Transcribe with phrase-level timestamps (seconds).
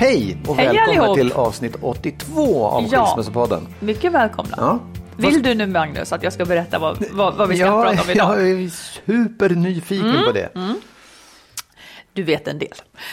[0.00, 1.16] Hej och Hej välkomna allihop.
[1.16, 3.06] till avsnitt 82 av Ja.
[3.06, 3.66] Skilsmässopodden.
[3.80, 4.54] Mycket välkomna.
[4.56, 4.78] Ja.
[5.16, 8.02] Vill du nu Magnus att jag ska berätta vad, vad, vad vi ska ja, prata
[8.02, 8.34] om idag?
[8.38, 8.50] Mm.
[8.50, 10.48] Jag är supernyfiken på det.
[12.12, 12.68] Du vet en del.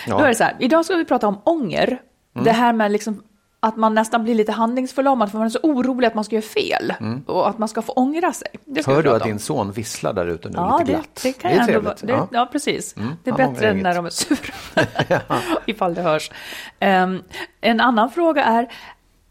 [0.07, 0.13] Ja.
[0.13, 0.17] Mm.
[0.17, 2.01] Då är det så här, idag ska vi prata om ånger.
[2.33, 3.23] Det här med liksom
[3.67, 6.45] att man nästan blir lite handlingsförlamad för man är så orolig att man ska göra
[6.45, 6.93] fel
[7.25, 8.47] och att man ska få ångra sig.
[8.65, 8.95] Det Mm.
[8.95, 9.27] Hör du att om.
[9.27, 11.19] din son visslar där ute nu Ja, lite det, glatt?
[11.23, 12.03] det kan är jag ändå trevligt.
[12.03, 12.49] vara- det, ja.
[12.51, 12.95] precis.
[13.23, 14.53] det är bättre än när de är sura.
[15.65, 16.31] Ifall det hörs.
[16.79, 17.23] Ehm,
[17.61, 18.67] en annan fråga är,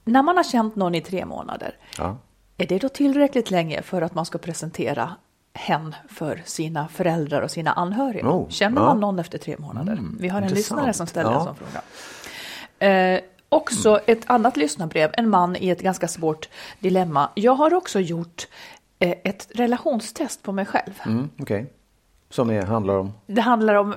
[0.04, 2.16] när man har känt någon i tre månader, Ja.
[2.58, 5.10] är det då tillräckligt länge för att man ska presentera
[5.54, 8.28] hen för sina föräldrar och sina anhöriga?
[8.28, 8.86] Oh, Känner ja.
[8.86, 9.98] man någon efter tre månader?
[10.20, 10.78] Vi har en intressant.
[10.78, 11.38] lyssnare som ställer Ja.
[11.38, 11.80] en sån fråga.
[12.78, 16.48] Eh, också ett annat lyssnarbrev, en man i ett ganska svårt
[16.78, 17.30] dilemma.
[17.34, 18.46] Jag har också gjort
[18.98, 21.00] eh, ett relationstest på mig själv.
[21.06, 21.72] Mm, Okej.
[22.30, 23.12] Som är, handlar om...
[23.26, 23.94] Det handlar om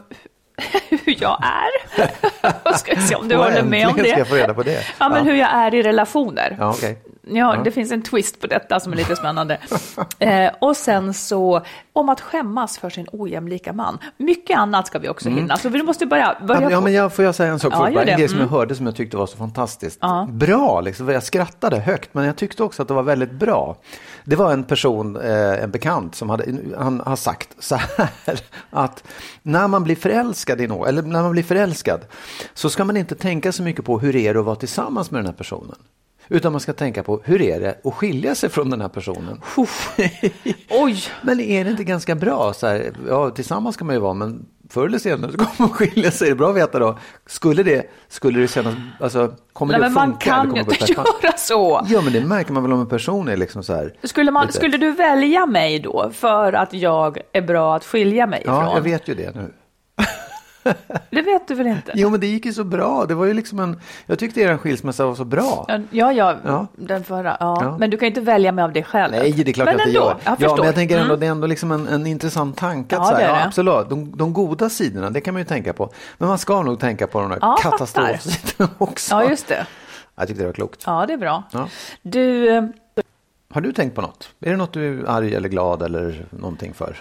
[0.90, 2.74] hur jag är.
[2.78, 4.10] Ska se om du håller med om det.
[4.10, 4.84] ska jag få reda på det.
[5.00, 5.24] Ja, men Ja.
[5.32, 6.56] hur jag är i relationer.
[6.60, 6.98] Ja, okej.
[7.32, 9.58] Ja, det finns en twist på detta som är lite spännande.
[10.20, 11.62] eh, och sen så
[11.94, 13.98] om att skämmas för sin ojämlika man.
[14.18, 16.38] Mycket annat ska vi också hinna, så vi måste börja.
[16.48, 16.72] börja Mm.
[16.72, 18.04] Ja, på- men jag, får jag säga en sak Ja, Bara.
[18.04, 18.54] En grej som jag Mm.
[18.60, 20.28] hörde som jag tyckte var så fantastiskt Ja.
[20.32, 20.82] bra.
[20.82, 21.10] Liksom.
[21.10, 23.76] Jag skrattade högt, men jag tyckte också att det var väldigt bra.
[24.24, 26.46] Det var en person, eh, en bekant, som hade,
[26.78, 28.10] han har sagt så här
[28.70, 29.04] att
[29.42, 32.02] när man blir förälskad i någon, eller när man blir förälskad,
[32.54, 35.20] så ska man inte tänka så mycket på hur det är att vara tillsammans med
[35.20, 35.76] den här personen.
[36.30, 39.42] Utan man ska tänka på hur är det att skilja sig från den här personen.
[40.70, 42.54] Oj, Men är det inte ganska bra?
[42.54, 45.70] Så här, ja, tillsammans kan man ju vara, men förr eller senare så kommer man
[45.70, 46.28] skilja sig.
[46.28, 46.98] Det är bra att veta då.
[47.26, 50.36] Skulle det, skulle det kännas, alltså, kommer nej, det men att man funka?
[50.36, 50.94] eller kan ju inte
[51.28, 51.86] göra så.
[51.90, 53.94] Ja, men det märker man väl om en person är liksom så här.
[54.04, 58.42] Skulle, man, skulle du välja mig då för att jag är bra att skilja mig
[58.42, 58.56] ifrån?
[58.56, 59.54] Ja, jag vet ju det nu.
[61.10, 61.92] Det vet du väl inte?
[61.96, 63.06] Jo, men det gick ju så bra.
[63.06, 65.66] Det var ju liksom en, jag tyckte er skilsmässa var så bra.
[65.92, 66.68] Ja, ja, Ja.
[66.76, 67.38] den förra.
[67.40, 67.58] Ja.
[67.62, 67.78] Ja.
[67.80, 69.12] Men du kan ju inte välja mig av det själv.
[69.12, 70.16] Nej, det är klart men att det ändå, gör.
[70.24, 71.20] Jag ja, men jag tänker ändå, Mm.
[71.20, 72.96] det är ändå liksom en, en intressant tanke.
[72.96, 73.40] Ja, Att så här, det är det.
[73.40, 75.90] ja, absolut, de, de goda sidorna, det kan man ju tänka på.
[76.18, 79.16] Men man ska nog tänka på de där Ja, katastrofsidorna också.
[79.16, 79.66] Ja, just det.
[80.16, 80.84] Jag tyckte det var klokt.
[80.86, 81.44] Ja, det är bra.
[82.02, 82.64] Du, eh,
[83.54, 84.30] Har du tänkt på något?
[84.40, 86.96] Är det något du är arg eller glad eller någonting för?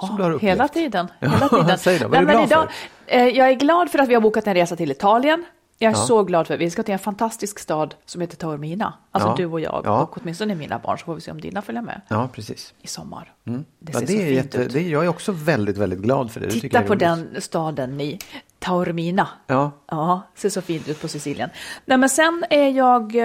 [0.00, 0.42] Som du har Jaha, upplevt.
[0.52, 1.08] hela tiden.
[1.20, 1.78] Hela tiden.
[1.78, 2.68] säg då, vad är du Nej, glad
[3.06, 5.44] eh, Jag är glad för att vi har bokat en resa till Italien.
[5.78, 6.02] Jag är Ja.
[6.02, 8.94] så glad för att vi ska till en fantastisk stad som heter Taormina.
[9.10, 9.34] Alltså Ja.
[9.36, 10.02] du och jag Ja.
[10.02, 12.74] och åtminstone mina barn så får vi se om dina följer med Ja, precis.
[12.82, 13.32] i sommar.
[13.44, 13.64] Det Mm.
[13.86, 14.72] Ja, ser det så är fint jätte, ut.
[14.72, 16.46] det jag är också väldigt, väldigt glad för det.
[16.46, 18.18] det Titta är på den staden i
[18.58, 19.28] Taormina.
[19.46, 21.50] Ja, Ja, ser så fint ut på Sicilien.
[21.84, 23.16] Nej, men sen är jag...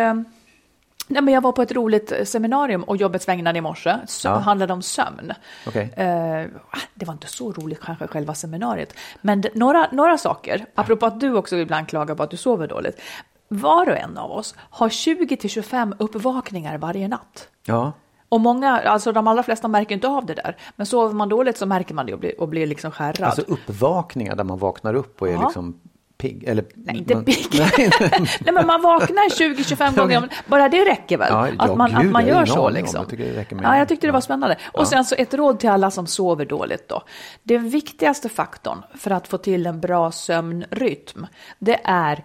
[1.12, 3.96] Nej, men jag var på ett roligt eh, seminarium och jobbets vägnar i morse.
[4.08, 4.38] Som Ja.
[4.38, 5.34] handlade om sömn.
[5.68, 5.94] okej.
[5.98, 6.46] Eh,
[6.94, 8.94] det var inte så roligt kanske själva seminariet.
[9.22, 12.68] Men det, några, några saker, apropå att du också ibland klagar på att du sover
[12.68, 13.02] dåligt.
[13.48, 17.48] Var och en av oss har 20-25 uppvakningar varje natt.
[17.66, 17.92] Ja.
[18.30, 20.58] Och många, alltså de allra flesta märker inte av det där.
[20.76, 23.22] Men sover man dåligt så märker man det och blir, och blir liksom skärrad.
[23.22, 25.42] Alltså uppvakningar där man vaknar upp och är Ja.
[25.44, 25.80] liksom
[26.20, 26.44] pigg.
[26.48, 27.48] Eller, Nej, inte man- pigg.
[27.52, 27.92] Nej,
[28.40, 30.18] Nej, men man vaknar 20-25 gånger.
[30.18, 31.28] om- Bara det räcker väl?
[31.32, 33.00] Ja, ja, att man, gud, att man gör så liksom.
[33.00, 34.22] Jag tycker det ja, jag tyckte det var ja.
[34.22, 34.58] spännande.
[34.72, 37.04] Och sen så ett råd till alla som sover dåligt då.
[37.44, 41.26] Den viktigaste faktorn för att få till en bra sömnrytm,
[41.60, 42.24] det är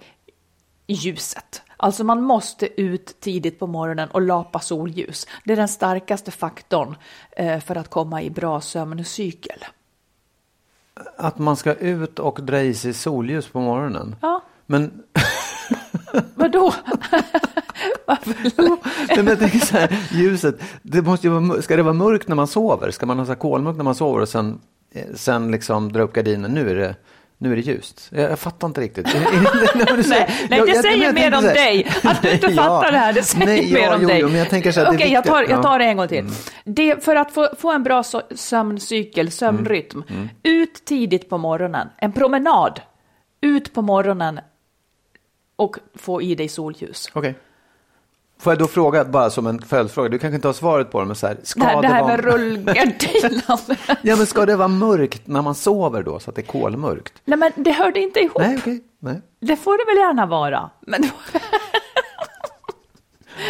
[0.87, 1.63] ljuset.
[1.77, 5.27] Alltså man måste ut tidigt på morgonen och lapa solljus.
[5.45, 6.97] Det är den starkaste faktorn
[7.37, 9.65] eh, för att komma i bra sömncykel.
[11.17, 14.17] Att man ska ut och dra i sig solljus på morgonen?
[14.21, 14.43] Ja.
[14.67, 15.03] Men,
[16.35, 16.75] Vadå?
[18.07, 22.29] Nej, men jag tänker så här, ljuset, det måste ju vara, ska det vara mörkt
[22.29, 22.91] när man sover?
[22.91, 24.61] Ska man ha så kolmörkt när man sover och sen,
[24.95, 26.51] eh, sen liksom dra upp gardinen?
[26.51, 26.97] Nu är det,
[27.39, 28.09] nu är det ljust.
[28.13, 29.07] Jag, jag fattar inte riktigt.
[29.15, 29.23] Nej,
[30.07, 31.87] Nej, nej, det säger mer tänkte om dig.
[32.03, 32.91] Att du inte fattar ja.
[32.91, 34.21] det här, det säger Nej, mer ja, om jo, dig.
[34.21, 36.31] Jo, men jag tänker så Okej, jag, tar, jag tar det en gång till.
[36.65, 40.29] Det, för att få, få en bra so sömncykel, sömnrytm, Mm.
[40.43, 42.81] ut tidigt på morgonen, en promenad,
[43.41, 44.41] ut på morgonen
[45.57, 47.11] och få i dig solljus.
[47.13, 47.35] Okej.
[48.39, 51.07] Får jag då fråga, bara som en följdfråga, du kanske inte har svaret på det,
[51.07, 52.39] men så här, ska Det här, det här vara...
[52.39, 53.97] med.
[54.03, 57.13] Ja, men ska det vara mörkt när man sover då, så att det är kolmörkt?
[57.25, 58.39] Nej, men det hörde inte ihop.
[58.39, 58.81] Nej, okej.
[58.99, 59.21] Nej.
[59.41, 60.71] Det får det väl gärna vara.
[60.87, 61.03] Men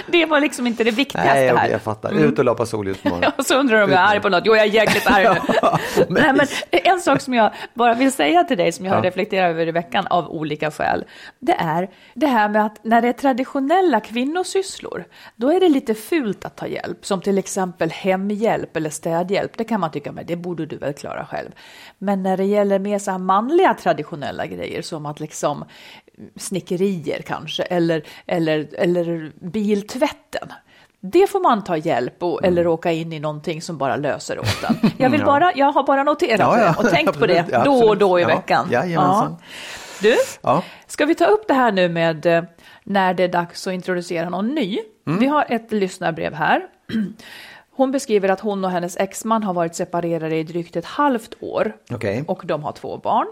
[0.06, 1.68] det var liksom inte det viktigaste Nej, okej, här.
[1.70, 2.12] jag fattar.
[2.12, 3.32] Ut och lapa solljus på morgonen.
[3.38, 4.42] Och så undrar de om jag är arg på något.
[4.46, 6.04] Jo, jag är jäkligt arg nu.
[6.08, 9.08] Nej, men en sak som jag bara vill säga till dig, som jag har Ja.
[9.08, 11.04] reflekterat över i veckan av olika skäl,
[11.40, 15.04] det är det här med att när det är traditionella kvinnosysslor,
[15.36, 19.52] då är det lite fult att ta hjälp, som till exempel hemhjälp eller städhjälp.
[19.58, 21.50] Det kan man tycka, men det borde du väl klara själv.
[21.98, 25.64] Men när det gäller mer så här manliga traditionella grejer, som att liksom
[26.36, 29.32] snickerier kanske, eller, eller, eller
[29.98, 30.48] biltvätten.
[31.00, 32.52] Det får man ta hjälp och, Mm.
[32.52, 34.90] eller åka in i någonting som bara löser åt en.
[34.98, 37.64] Jag, vill bara, jag har bara noterat Ja, ja, det och tänkt på det ja,
[37.64, 38.68] då och då i Ja, veckan.
[38.70, 39.36] jajamensan.
[40.02, 40.62] Du, Ja.
[40.86, 42.44] ska vi ta upp det här nu med eh,
[42.84, 44.78] när det är dags att introducera någon ny?
[45.06, 45.18] Mm.
[45.20, 46.62] Vi har ett lyssnarbrev här.
[47.76, 51.72] Hon beskriver att hon och hennes exman har varit separerade i drygt ett halvt år
[51.90, 52.24] Okej.
[52.28, 53.26] och de har två barn.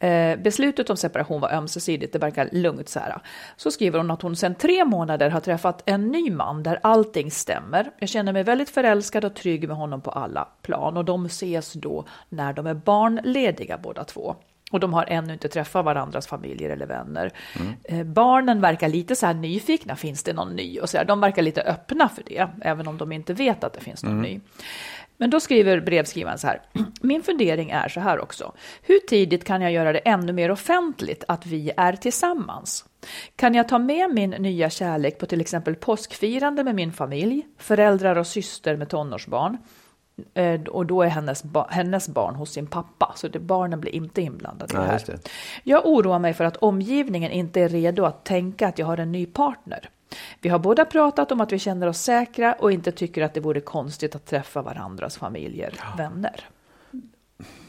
[0.00, 3.18] Eh, beslutet om separation var ömsesidigt, det verkar lugnt så här.
[3.56, 7.30] Så skriver hon att hon sedan tre månader har träffat en ny man där allting
[7.30, 7.90] stämmer.
[7.98, 11.72] Jag känner mig väldigt förälskad och trygg med honom på alla plan och de ses
[11.72, 14.36] då när de är barnlediga båda två.
[14.70, 17.32] Och de har ännu inte träffat varandras familjer eller vänner.
[17.84, 20.80] Eh, barnen verkar lite så här nyfikna, finns det någon ny?
[20.80, 23.72] Och så här, de verkar lite öppna för det, även om de inte vet att
[23.72, 24.40] det finns någon ny.
[25.20, 26.62] Men då skriver brevskrivaren så här.
[27.00, 28.52] Min fundering är så här också.
[28.82, 32.84] Hur tidigt kan jag göra det ännu mer offentligt att vi är tillsammans?
[33.36, 38.16] Kan jag ta med min nya kärlek på till exempel påskfirande med min familj, föräldrar
[38.18, 39.56] och syster med tonårsbarn?
[40.34, 43.94] Eh, Och då är hennes, ba- hennes barn hos sin pappa, så det, barnen blir
[43.94, 44.98] inte inblandade i det här.
[45.64, 49.12] Jag oroar mig för att omgivningen inte är redo att tänka att jag har en
[49.12, 49.88] ny partner.
[50.40, 53.40] Vi har båda pratat om att vi känner oss säkra och inte tycker att det
[53.40, 56.44] vore konstigt att träffa varandras familjer, vänner.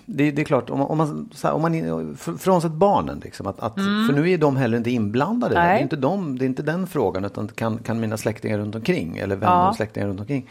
[0.06, 1.74] Det, det är klart, om om man, här, om man
[2.16, 5.56] fr- frånsett barnen, liksom, att, att, för nu är de heller inte inblandade.
[5.56, 5.76] Det Mm.
[5.78, 9.18] Är, inte de, det är inte den frågan, utan kan, kan mina släktingar runt omkring
[9.18, 9.70] eller vänner Ja.
[9.70, 10.50] och släktingar runt omkring.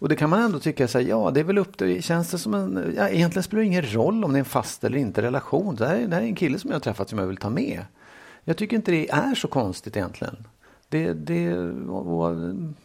[0.00, 2.30] Och det kan man ändå tycka, så här, ja det är väl upp till, känns
[2.30, 4.98] det som en, ja, egentligen spelar det ingen roll om det är en fast eller
[4.98, 5.76] inte relation.
[5.76, 7.36] Det här, är- det här är en kille som jag har träffat som jag vill
[7.36, 7.80] ta med.
[8.44, 10.36] Jag tycker inte det är så konstigt egentligen.
[10.88, 11.58] Det, det,
[11.88, 12.36] och,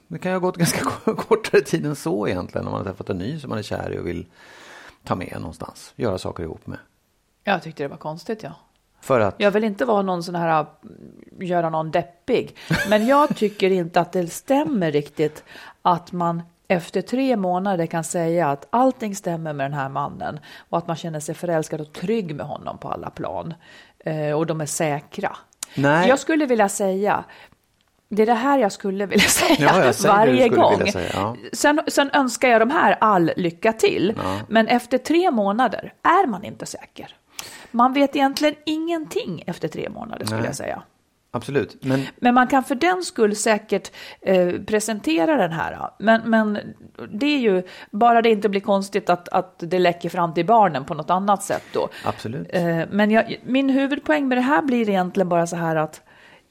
[0.08, 3.10] det kan ju ha gått ganska kortare tid än så egentligen, om man har träffat
[3.10, 4.26] en ny som man är kär i och vill
[5.04, 6.80] ta med någonstans, göra saker ihop med.
[7.44, 8.52] Jag tyckte det var konstigt, ja.
[9.02, 12.58] För att, Jag vill inte vara någon sån här, mm, göra någon deppig.
[12.90, 15.44] Men jag tycker inte att det stämmer riktigt
[15.82, 20.78] att man efter tre månader kan säga att allting stämmer med den här mannen och
[20.78, 23.54] att man känner sig förälskad och trygg med honom på alla plan.
[24.00, 25.38] Eh, och de är säkra.
[25.76, 26.10] Nej.
[26.10, 27.24] Jag skulle vilja säga,
[28.16, 30.92] det är det här jag skulle vilja säga Ja, jag varje gång.
[30.92, 31.36] säga, ja.
[31.54, 34.14] Sen, sen önskar jag de här all lycka till.
[34.48, 37.08] Men efter tre månader är man inte säker.
[37.72, 40.48] Man vet egentligen ingenting efter tre månader skulle Nej.
[40.50, 40.82] jag säga.
[41.32, 43.92] absolut, men Men man kan för den skull säkert
[44.22, 45.90] eh, presentera den här.
[46.00, 46.60] Men, men
[47.14, 50.86] det är ju, bara det inte blir konstigt att, att det läcker fram till barnen
[50.86, 51.90] på något annat sätt då.
[52.06, 52.48] absolut.
[52.54, 56.02] Eh, Men jag, min huvudpoäng med det här blir egentligen bara så här att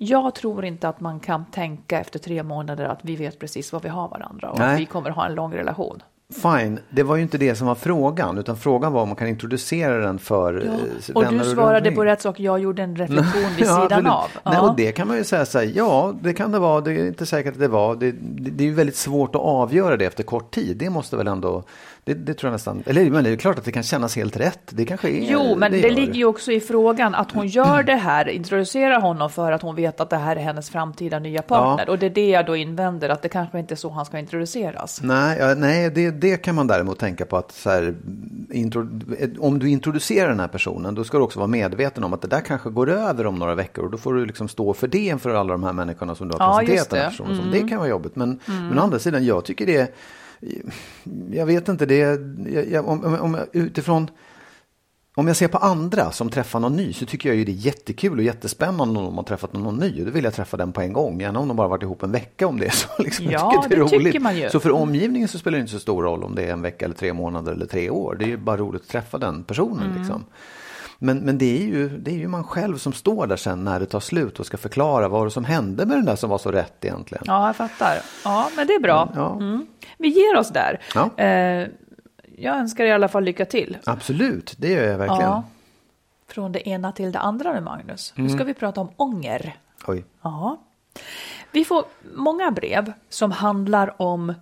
[0.04, 3.82] jag tror inte att man kan tänka efter tre månader att vi vet precis vad
[3.82, 4.74] vi har varandra och Nej.
[4.74, 6.02] att vi kommer ha en lång relation.
[6.42, 9.28] Fine, det var ju inte det som var frågan, utan frågan var om man kan
[9.28, 11.94] introducera den för eh, Och du svarade omkring.
[11.94, 14.28] på rätt sak, jag gjorde en reflektion vid Ja, sidan av.
[14.44, 14.60] Nej, Ja.
[14.70, 17.06] och det kan man ju säga så här, ja det kan det vara, det är
[17.06, 17.96] inte säkert att det var.
[17.96, 20.76] Det, det, det är ju väldigt svårt att avgöra det efter kort tid.
[20.76, 21.62] Det måste väl ändå,
[22.04, 24.36] det, det tror jag nästan, eller men det är klart att det kan kännas helt
[24.36, 24.60] rätt.
[24.70, 27.82] Det kanske är Jo, men det, gör ligger ju också i frågan att hon gör
[27.82, 31.42] det här, introducerar honom för att hon vet att det här är hennes framtida nya
[31.42, 31.88] partner.
[31.90, 34.18] Och det är det jag då invänder, att det kanske inte är så han ska
[34.18, 35.00] introduceras.
[35.02, 37.94] Nej, ja, nej det, det kan man däremot tänka på att så här,
[38.50, 38.88] intro,
[39.38, 42.28] om du introducerar den här personen då ska du också vara medveten om att det
[42.28, 44.98] där kanske går över om några veckor och då får du liksom stå för det
[44.98, 47.10] inför alla de här människorna som du har Ja, presenterat just den här det.
[47.10, 47.50] personen som.
[47.50, 49.88] Det kan vara jobbigt men, men å andra sidan jag tycker det är,
[51.30, 54.10] jag vet inte det, jag, jag, om, om, utifrån
[55.14, 57.54] om jag ser på andra som träffar någon ny så tycker jag ju det är
[57.54, 60.04] jättekul och jättespännande om de har träffat någon ny.
[60.04, 62.12] Då vill jag träffa den på en gång, gärna om de bara varit ihop en
[62.12, 62.88] vecka om det är så.
[63.02, 63.26] Liksom.
[63.30, 64.22] Ja, det är tycker roligt.
[64.22, 64.50] man ju.
[64.50, 66.84] Så för omgivningen så spelar det inte så stor roll om det är en vecka
[66.84, 68.16] eller tre månader eller tre år.
[68.18, 69.86] Det är ju bara roligt att träffa den personen.
[69.86, 69.98] Mm.
[69.98, 70.24] Liksom.
[71.02, 73.80] Men, men det, är ju, det är ju man själv som står där sen när
[73.80, 76.38] det tar slut och ska förklara vad det som hände med den där som var
[76.38, 77.24] så rätt egentligen.
[77.26, 77.98] Ja, jag fattar.
[78.24, 79.12] Ja, men det är bra.
[79.14, 79.32] Ja.
[79.36, 79.66] Mm.
[79.98, 80.80] Vi ger oss där.
[80.94, 81.10] Ja.
[81.24, 81.68] Eh,
[82.36, 83.78] jag önskar i alla fall lycka till.
[83.84, 85.22] Absolut, det gör jag verkligen.
[85.30, 85.44] Ja.
[86.28, 88.12] Från det ena till det andra nu, Magnus.
[88.16, 88.36] Nu Mm.
[88.38, 89.56] ska vi prata om ånger.
[89.86, 90.04] Oj.
[90.22, 90.60] Ja.
[91.52, 94.34] Vi får många brev som handlar om,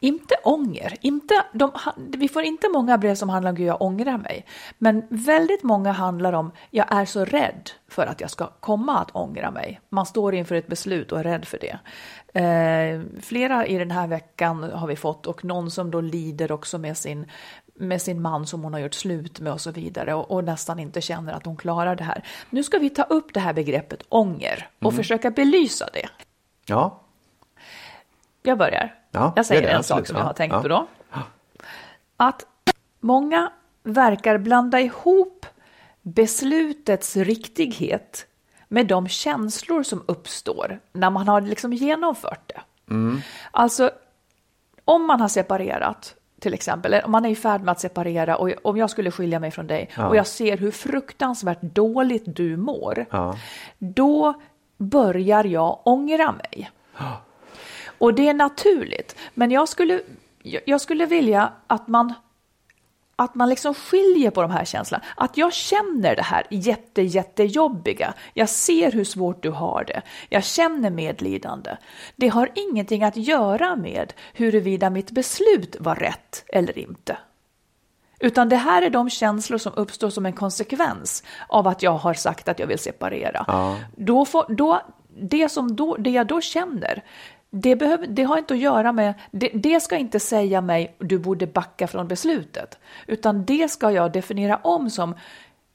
[0.00, 4.18] inte ånger, inte, de, vi får inte många brev som handlar om gud jag ångrar
[4.18, 4.46] mig,
[4.78, 9.10] men väldigt många handlar om jag är så rädd för att jag ska komma att
[9.10, 9.80] ångra mig.
[9.88, 11.78] Man står inför ett beslut och är rädd för det.
[12.40, 16.78] Eh, flera i den här veckan har vi fått och någon som då lider också
[16.78, 17.26] med sin,
[17.74, 20.78] med sin man som hon har gjort slut med och så vidare och, och nästan
[20.78, 22.24] inte känner att hon klarar det här.
[22.50, 26.08] Nu ska vi ta upp det här begreppet ånger och försöka belysa det.
[26.66, 27.00] Ja,
[28.42, 28.94] Jag börjar.
[29.10, 30.06] Ja, jag säger det, en sak absolut.
[30.08, 30.62] som jag Ja, har tänkt ja.
[30.62, 30.86] på då.
[32.16, 32.46] Att
[33.00, 33.50] många
[33.82, 35.46] verkar blanda ihop
[36.02, 38.26] beslutets riktighet
[38.68, 42.60] med de känslor som uppstår när man har liksom genomfört det.
[42.94, 43.20] Mm.
[43.50, 43.90] Alltså,
[44.84, 48.50] om man har separerat, till exempel, om man är i färd med att separera och
[48.62, 50.08] om jag skulle skilja mig från dig Ja.
[50.08, 53.36] och jag ser hur fruktansvärt dåligt du mår, Ja.
[53.78, 54.34] då
[54.78, 56.70] börjar jag ångra mig.
[58.00, 59.16] Och det är naturligt.
[59.34, 60.00] Men jag skulle,
[60.42, 62.14] jag skulle vilja att man,
[63.16, 65.04] att man liksom skiljer på de här känslorna.
[65.16, 68.14] Att jag känner det här jätte, jättejobbiga.
[68.34, 70.02] Jag ser hur svårt du har det.
[70.28, 71.76] Jag känner medlidande.
[72.16, 77.18] Det har ingenting att göra med huruvida mitt beslut var rätt eller inte.
[78.20, 82.14] Utan det här är de känslor som uppstår som en konsekvens av att jag har
[82.14, 83.44] sagt att jag vill separera.
[83.48, 83.76] Ja.
[83.96, 84.82] Då får, då,
[85.20, 87.02] det, som då, det jag då känner,
[87.50, 91.18] det, behöver, det har inte att göra med, det, det ska inte säga mig du
[91.18, 92.78] borde backa från beslutet.
[93.06, 95.14] Utan det ska jag definiera om som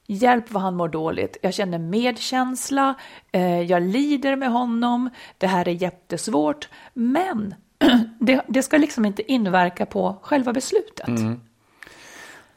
[0.07, 1.37] hjälp vad han mår dåligt.
[1.41, 2.95] Jag känner medkänsla,
[3.31, 6.69] eh, jag lider med honom, det här är jättesvårt.
[6.93, 7.55] Men
[8.19, 11.07] det, det ska liksom inte inverka på själva beslutet.
[11.07, 11.41] Mm.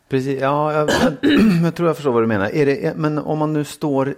[0.09, 0.89] Precis, ja, jag,
[1.65, 2.55] jag tror jag förstår vad du menar.
[2.55, 4.15] Är det, men om man nu står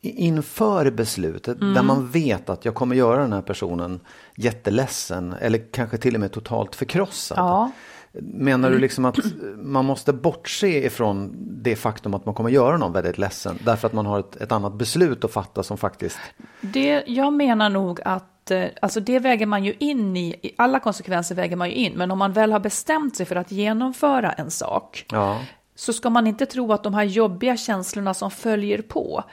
[0.00, 1.74] inför beslutet Mm.
[1.74, 4.00] där man vet att jag kommer göra den här personen
[4.36, 7.38] jätteledsen eller kanske till och med totalt förkrossad.
[7.38, 7.70] Ja.
[8.22, 9.16] Menar du liksom att
[9.56, 13.92] man måste bortse ifrån det faktum att man kommer göra någon väldigt ledsen därför att
[13.92, 16.18] man har ett, ett annat beslut att fatta som faktiskt...
[16.60, 21.34] Det, jag menar nog att eh, alltså det väger man ju in i, alla konsekvenser
[21.34, 24.50] väger man ju in, men om man väl har bestämt sig för att genomföra en
[24.50, 25.40] sak, Ja,
[25.74, 29.24] så ska man inte tro att de här jobbiga känslorna som följer på,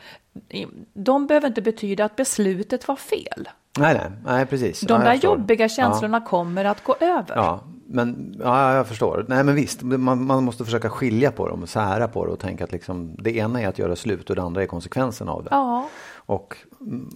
[0.94, 3.50] de behöver inte betyda att beslutet var fel.
[3.79, 4.82] nej, nej, nej precis.
[4.82, 7.36] De ja, där jobbiga känslorna kommer att gå över.
[7.36, 9.25] Ja, men ja, jag förstår.
[9.27, 12.63] Nej, men visst, man, man måste försöka skilja på dem, sära på det och tänka
[12.63, 15.50] att liksom, det ena är att göra slut och det andra är konsekvensen av det.
[15.51, 15.89] Ja.
[16.15, 16.58] Och,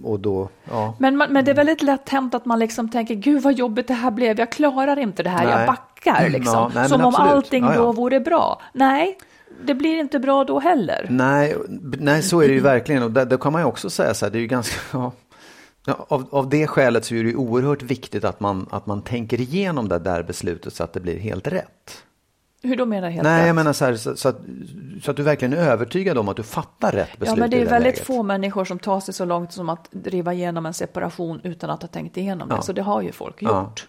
[0.04, 0.96] och då, ja.
[1.00, 3.94] Men, men det är väldigt lätt hänt att man liksom tänker, gud vad jobbigt det
[3.94, 5.54] här blev, jag klarar inte det här, Nej.
[5.58, 6.54] jag backar liksom.
[6.54, 7.32] Ja, nej, Som om absolut.
[7.32, 7.82] allting Ja, ja.
[7.82, 8.62] då vore bra.
[8.74, 9.18] Nej,
[9.65, 11.08] det blir inte bra då heller.
[11.10, 11.56] Nej,
[12.00, 13.03] nej, så är det ju verkligen.
[13.03, 14.75] Och där kan man ju också säga så här, det är ju ganska...
[14.94, 15.12] Ja,
[15.86, 19.01] ja, av, av det skälet så är det ju oerhört viktigt att man, att man
[19.01, 22.03] tänker igenom det där beslutet så att det blir helt rätt.
[22.63, 23.48] Hur då menar helt Nej, rätt?
[23.48, 24.38] jag menar så här, så, så, att,
[25.03, 27.58] så att du verkligen är övertygad om att du fattar rätt beslut Ja, men det
[27.58, 28.08] är det väldigt läget.
[28.08, 31.82] få människor som tar sig så långt som att driva igenom en separation utan att
[31.82, 32.56] ha tänkt igenom det.
[32.56, 32.62] Ja.
[32.62, 33.62] Så det har ju folk Ja.
[33.62, 33.88] gjort.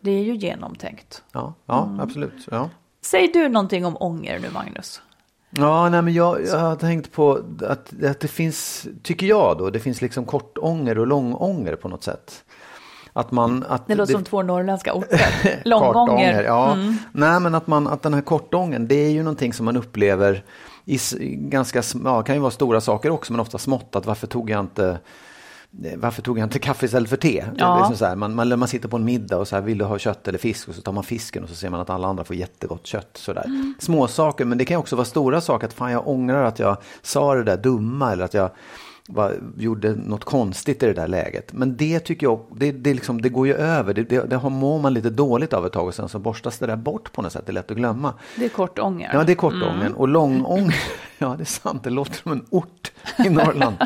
[0.00, 1.22] Det är ju genomtänkt.
[1.32, 2.00] Ja, ja Mm.
[2.00, 2.46] absolut.
[2.50, 2.70] Ja.
[3.04, 5.02] Säg du någonting om ånger nu, Magnus.
[5.50, 9.70] Ja, nej, men jag, jag har tänkt på att, att det finns, tycker jag då,
[9.70, 12.44] det finns liksom kortånger och långånger på något sätt.
[13.12, 15.60] Att man, att Det låter som två norrländska orter.
[15.64, 16.42] Långånger.
[16.42, 16.72] Ja.
[16.72, 16.96] Mm.
[17.12, 20.44] Nej, men att, man, att den här kortången, det är ju någonting som man upplever
[20.84, 20.98] i
[21.36, 23.96] ganska, ja, kan ju vara stora saker också, men ofta smått.
[23.96, 24.98] Att varför tog jag inte
[25.96, 27.40] varför tog jag inte kaffe istället för te?
[27.40, 27.78] Är Ja.
[27.78, 29.84] liksom så här, man, man, man sitter på en middag och så här, vill du
[29.84, 30.68] ha kött eller fisk?
[30.68, 33.10] Och så tar man fisken och så ser man att alla andra får jättegott kött.
[33.14, 33.44] Så där.
[33.44, 33.74] Mm.
[33.78, 35.66] Små saker, men det kan också vara stora saker.
[35.66, 38.50] Att fan, jag ångrar att jag sa det där dumma eller att jag
[39.08, 41.52] var, gjorde något konstigt i det där läget.
[41.52, 43.94] Men det tycker jag, det, det, liksom, det går ju över.
[43.94, 46.66] Det, det, det mår man lite dåligt av ett tag och sen så borstas det
[46.66, 47.42] där bort på något sätt.
[47.46, 48.14] Det är lätt att glömma.
[48.36, 49.10] Det är kortånger.
[49.12, 49.80] Ja, det är kortångern.
[49.80, 49.96] Mm.
[49.96, 50.76] Och långånger,
[51.18, 52.92] ja det är sant, det låter som en ort
[53.24, 53.76] i Norrland.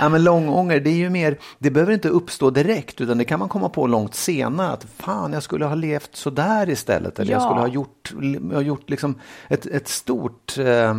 [0.00, 3.38] ja, men långånger, det är ju mer, det behöver inte uppstå direkt utan det kan
[3.38, 4.72] man komma på långt senare.
[4.72, 7.18] Att fan, jag skulle ha levt så där istället.
[7.18, 7.36] Eller ja.
[7.36, 8.12] jag skulle ha gjort,
[8.66, 9.14] gjort liksom
[9.48, 10.94] ett, ett stort eh,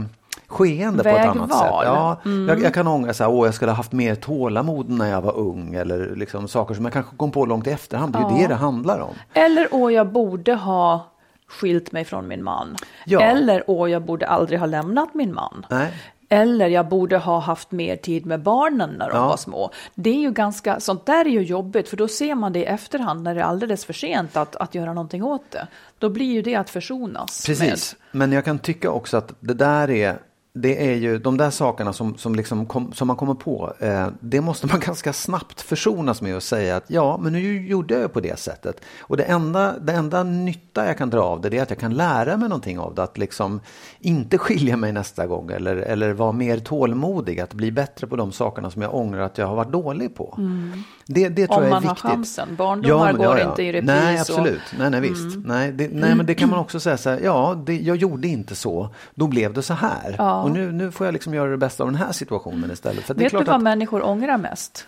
[0.48, 1.24] skeende Vägval.
[1.24, 1.68] på ett annat sätt.
[1.72, 2.48] Ja, mm.
[2.48, 5.22] jag, jag, kan ångra så här, åh, jag skulle ha haft mer tålamod när jag
[5.22, 8.14] var ung eller liksom saker som jag kanske kom på långt i efterhand.
[8.14, 8.38] Det är ja.
[8.38, 9.14] det det handlar om.
[9.34, 11.14] Eller åh, jag borde ha
[11.48, 12.76] skilt mig från min man.
[13.06, 13.22] Ja.
[13.22, 15.66] Eller åh, jag borde aldrig ha lämnat min man.
[15.70, 15.94] Nej.
[16.34, 19.28] Eller jag borde ha haft mer tid med barnen när de ja.
[19.28, 19.72] var små.
[19.96, 22.66] Det är ju ganska, sånt där är ju jobbigt för då ser man det i
[22.66, 25.68] efterhand när det är alldeles för sent att, att göra någonting åt det.
[26.00, 27.46] Då blir ju det att försonas.
[27.46, 28.20] Precis, med.
[28.20, 30.20] men jag kan tycka också att det där är
[30.56, 33.74] det är ju de där sakerna som, som, liksom kom, som man kommer på.
[33.80, 38.00] Eh, det måste man ganska snabbt försonas med och säga att ja, men nu gjorde
[38.00, 38.82] jag på det sättet.
[39.00, 41.94] Och det enda, det enda nytta jag kan dra av det, är att jag kan
[41.94, 43.04] lära mig någonting av det.
[43.04, 43.60] Att liksom
[44.00, 47.40] inte skilja mig nästa gång eller, eller vara mer tålmodig.
[47.40, 50.36] Att bli bättre på de sakerna som jag ångrar att jag har varit dålig på.
[50.38, 50.84] Mm.
[51.06, 52.04] Det, det tror Om jag är viktigt.
[52.04, 52.56] Om man har chansen.
[52.56, 53.50] Barndomar ja, går ja, ja.
[53.50, 53.88] inte i repris.
[53.88, 54.62] Nej, absolut.
[54.74, 54.80] Och...
[54.80, 55.36] Nej, nej, visst.
[55.36, 55.44] Mm.
[55.48, 57.20] Nej, det, nej, men det kan man också säga så här.
[57.24, 58.90] Ja, det, jag gjorde inte så.
[59.16, 60.16] Då blev det så här.
[60.18, 60.43] Ja.
[60.44, 63.04] Och nu, nu får jag liksom göra det bästa av den här situationen istället.
[63.04, 63.62] För Vet du vad att...
[63.62, 64.88] människor ångrar mest?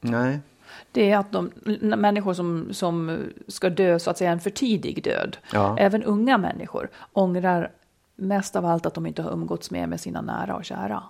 [0.00, 0.40] Nej.
[0.92, 3.18] Det är att de människor som, som
[3.48, 5.78] ska dö så att säga en för tidig död, ja.
[5.78, 7.70] även unga människor, ångrar
[8.16, 11.02] mest av allt att de inte har umgåtts mer med sina nära och kära.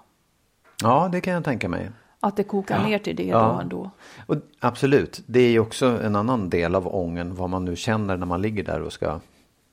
[0.83, 1.91] Ja, det kan jag tänka mig.
[2.21, 2.87] Att det kokar ja.
[2.87, 3.53] ner till det ja.
[3.55, 3.91] då ändå.
[4.27, 8.17] Och absolut, det är ju också en annan del av ången, vad man nu känner
[8.17, 9.21] när man ligger där och ska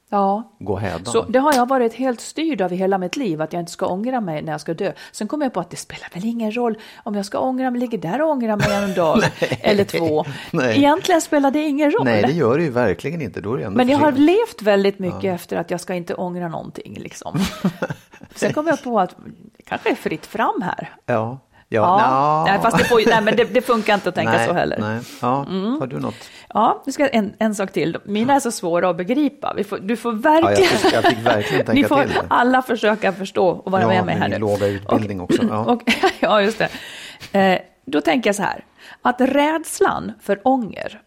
[0.10, 0.56] ja.
[0.60, 1.06] gå hädan.
[1.06, 3.72] Så det har jag varit helt styrd av i hela mitt liv, att jag inte
[3.72, 4.92] ska ångra mig när jag ska dö.
[5.12, 7.80] Sen kom jag på att det spelar väl ingen roll om jag ska ångra mig,
[7.80, 9.24] ligger där och ångrar mig en dag
[9.62, 10.26] eller två.
[10.52, 10.78] Nej.
[10.78, 12.06] Egentligen spelar det ingen roll.
[12.06, 13.42] Nej, det gör det ju verkligen inte.
[13.42, 15.34] Då är det ändå Men jag har levt väldigt mycket ja.
[15.34, 16.98] efter att jag ska inte ångra någonting.
[17.00, 17.40] Liksom.
[18.36, 19.16] Sen kom jag på att
[19.58, 20.94] det kanske är fritt fram här.
[21.06, 21.40] Ja.
[21.72, 22.44] Ja, ja.
[22.48, 24.78] Nej, fast det, får, nej, men det, det, funkar inte att tänka nej, så heller.
[24.80, 25.00] Nej.
[25.22, 25.80] Ja, mm.
[25.80, 26.30] Har du något?
[26.54, 27.98] Ja, nu ska en, en sak till.
[28.06, 29.56] Mina är så svåra att begripa.
[29.68, 30.56] Får, du får verkligen...
[30.64, 33.82] Ja, jag, fick, jag fick verkligen tänka Ni får till alla försöka förstå och vara
[33.82, 34.38] ja, med mig här nu.
[34.38, 35.44] Låga utbildning och, också.
[35.50, 35.66] Ja.
[35.66, 35.82] Och,
[36.20, 37.40] ja, just det.
[37.40, 38.66] Eh, då tänker jag så här,
[39.02, 41.02] att rädslan för ånger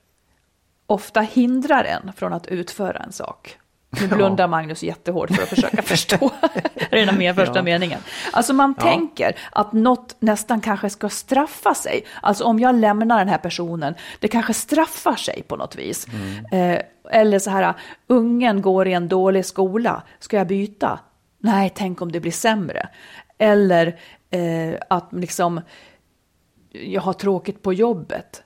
[0.87, 3.59] ofta hindrar en från att utföra en sak.
[4.01, 6.31] Nu blundar Magnus jättehårt för att försöka förstå
[6.91, 7.63] redan med första ja.
[7.63, 8.01] meningen.
[8.33, 8.83] Alltså man ja.
[8.83, 12.05] tänker att något nästan kanske ska straffa sig.
[12.21, 16.07] Alltså om jag lämnar den här personen, det kanske straffar sig på något vis.
[16.09, 16.75] Mm.
[16.75, 17.75] Eh, eller så här,
[18.07, 20.99] ungen går i en dålig skola, ska jag byta?
[21.39, 22.89] Nej, tänk om det blir sämre.
[23.39, 23.87] Eller
[24.31, 25.61] eh, att liksom,
[26.71, 28.43] jag har tråkigt på jobbet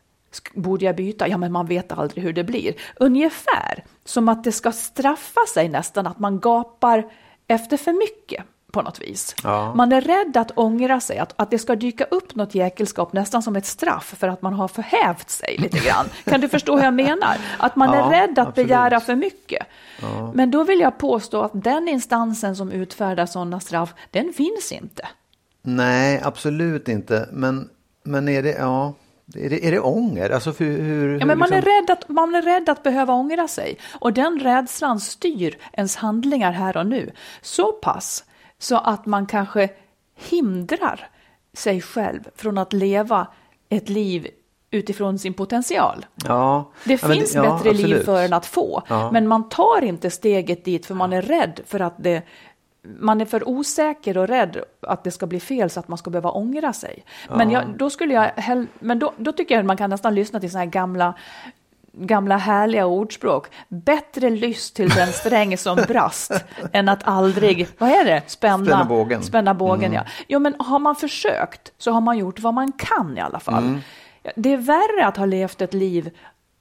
[0.54, 1.28] Borde jag byta?
[1.28, 2.74] Ja, men man vet aldrig hur det blir.
[2.96, 7.04] Ungefär som att det ska straffa sig nästan att man gapar
[7.48, 8.44] efter för mycket
[8.76, 9.34] på något vis.
[9.42, 9.74] Ja.
[9.74, 13.42] Man är rädd att ångra sig, att, att det ska dyka upp något jäkelskap nästan
[13.42, 16.06] som ett straff för att man har förhävt sig lite grann.
[16.24, 17.36] Kan du förstå hur jag menar?
[17.58, 18.68] Att man ja, är rädd att absolut.
[18.68, 19.66] begära för mycket.
[20.02, 20.32] Ja.
[20.34, 25.08] Men då vill jag påstå att den instansen som utfärdar sådana straff, den finns inte.
[25.62, 27.28] Nej, absolut inte.
[27.32, 27.68] Men,
[28.02, 28.94] men är det, ja,
[29.34, 30.30] är det, är det ånger?
[30.30, 31.72] Alltså för, hur, ja, men man, liksom...
[31.72, 33.78] är rädd att, man är rädd att behöva ångra sig.
[34.00, 37.12] Och den rädslan styr ens handlingar här och nu.
[37.40, 38.24] Så pass
[38.58, 39.68] så att man kanske
[40.14, 41.08] hindrar
[41.52, 43.26] sig själv från att leva
[43.68, 44.28] ett liv
[44.70, 46.06] utifrån sin potential.
[46.24, 47.90] Ja, det ja, finns det, ja, bättre absolut.
[47.90, 51.60] liv för en att få, men man tar inte steget dit för man är rädd
[51.66, 52.22] för att det
[52.98, 56.10] man är för osäker och rädd att det ska bli fel så att man ska
[56.10, 57.04] behöva ångra sig.
[57.30, 58.30] Men, jag, då, skulle jag,
[58.78, 61.14] men då, då tycker jag att man kan nästan lyssna till sådana här gamla
[61.98, 63.46] gamla härliga ordspråk.
[63.68, 66.32] Bättre lyss till den sträng som brast
[66.72, 69.22] än att aldrig, vad är det, spänna, spänna bågen.
[69.22, 69.94] Spänna bågen mm.
[69.94, 70.12] ja.
[70.28, 73.64] Jo, men har man försökt så har man gjort vad man kan i alla fall.
[73.64, 73.80] Mm.
[74.36, 76.10] Det är värre att ha levt ett liv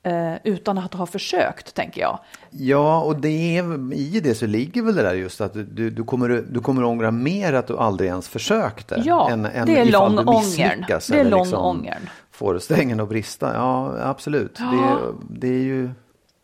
[0.05, 2.19] eh, utan att ha försökt, tänker jag.
[2.49, 6.03] Ja, och det är, i det så ligger väl det där just att du, du,
[6.03, 9.01] kommer, du kommer ångra mer att du aldrig ens försökte.
[9.05, 10.85] Ja, än, än det är lång ångern.
[10.87, 12.09] Det är lång liksom ångern.
[12.31, 14.57] Får strängen att brista, ja absolut.
[14.59, 14.97] Ja.
[15.29, 15.89] Det, det är ju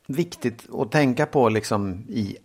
[0.08, 2.38] viktigt att tänka på liksom i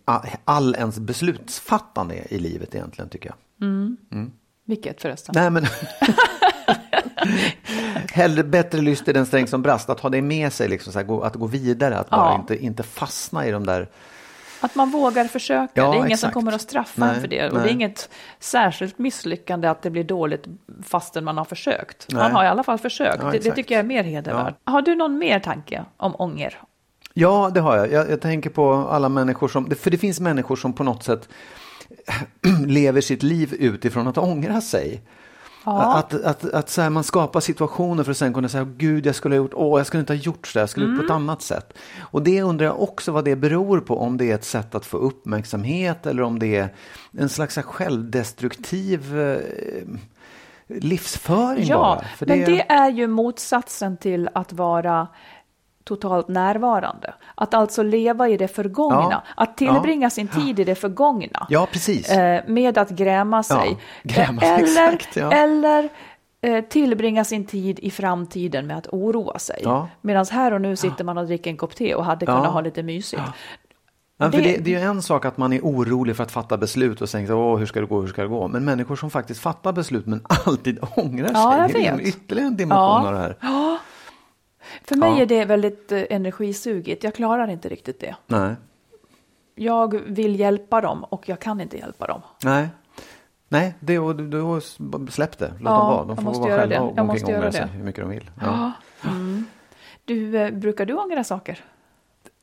[0.45, 3.67] all ens beslutsfattande i livet egentligen tycker jag.
[3.67, 3.97] Mm.
[4.11, 4.31] Mm.
[4.65, 5.33] Vilket förresten?
[5.35, 5.65] Nej, men
[8.13, 10.99] Hellre bättre lyst i den sträng som brast, att ha det med sig, liksom, så
[10.99, 12.35] här, att gå vidare, att bara ja.
[12.35, 13.87] inte, inte fastna i de där
[14.59, 15.71] Att man vågar försöka.
[15.73, 16.21] Ja, det är ingen exakt.
[16.21, 17.45] som kommer att straffa en Nej, för det.
[17.45, 17.69] Och det nej.
[17.69, 20.45] är inget särskilt misslyckande att det blir dåligt
[20.83, 22.13] fastän man har försökt.
[22.13, 22.31] Man Nej.
[22.31, 23.23] har i alla fall försökt.
[23.23, 24.55] Ja, det, det tycker jag är mer hedervärt.
[24.63, 26.57] Har du någon mer tanke om ånger?
[27.13, 27.91] Ja, det har jag.
[27.91, 28.11] jag.
[28.11, 31.29] Jag tänker på alla människor som, för det finns människor som på något sätt
[32.65, 35.01] lever sitt liv utifrån att ångra sig.
[35.69, 35.97] Ja.
[35.97, 39.15] Att, att, att så här, man skapar situationer för att sen kunna säga, gud jag
[39.15, 41.05] skulle ha gjort, åh jag skulle inte ha gjort så, jag skulle ha gjort på
[41.05, 41.23] ett Mm.
[41.23, 41.73] annat sätt.
[41.99, 44.85] Och det undrar jag också vad det beror på, om det är ett sätt att
[44.85, 46.73] få uppmärksamhet eller om det är
[47.17, 49.37] en slags självdestruktiv eh,
[50.67, 52.07] livsföring Ja, bara.
[52.17, 55.07] För men det är ju motsatsen till att vara
[55.87, 57.13] totalt närvarande.
[57.35, 59.07] Att alltså leva i det förgångna.
[59.11, 59.21] Ja.
[59.35, 61.47] Att tillbringa sin tid i det förgångna.
[61.49, 62.09] Ja, precis.
[62.11, 63.77] Eh, med att gräma sig.
[64.03, 65.31] gräma Eh, eller exakt, ja.
[65.31, 65.89] eller
[66.41, 69.59] eh, tillbringa sin tid i framtiden med att oroa sig.
[69.63, 69.87] Ja.
[70.01, 72.35] Medan här och nu sitter man och dricker en kopp te och hade Ja.
[72.37, 73.21] kunnat ha lite mysigt.
[74.19, 76.57] Ja, för Det- det, är ju en sak att man är orolig för att fatta
[76.57, 78.47] beslut och tänker Åh, hur ska det gå, hur ska det gå?
[78.47, 81.35] Men människor som faktiskt fattar beslut men alltid ångrar sig.
[81.35, 83.07] Ja, det är ytterligare en dimension Ja.
[83.07, 83.35] av det här.
[84.87, 85.21] För mig Ja.
[85.21, 87.03] är det väldigt eh, energisugigt.
[87.03, 88.15] Jag klarar inte riktigt det.
[88.27, 88.55] Nej.
[89.55, 92.21] Jag vill hjälpa dem och jag kan inte hjälpa dem.
[92.43, 92.67] Nej.
[93.49, 94.61] Nej, det, och, då
[95.09, 95.47] släpp det.
[95.47, 96.05] Låt Ja, dem vara.
[96.05, 96.81] De får måste vara själva det.
[96.81, 97.67] och Jag måste omkring ångra göra sig det.
[97.77, 98.31] hur mycket de vill.
[98.41, 98.71] Ja.
[100.05, 101.63] Du, eh, brukar du ångra saker?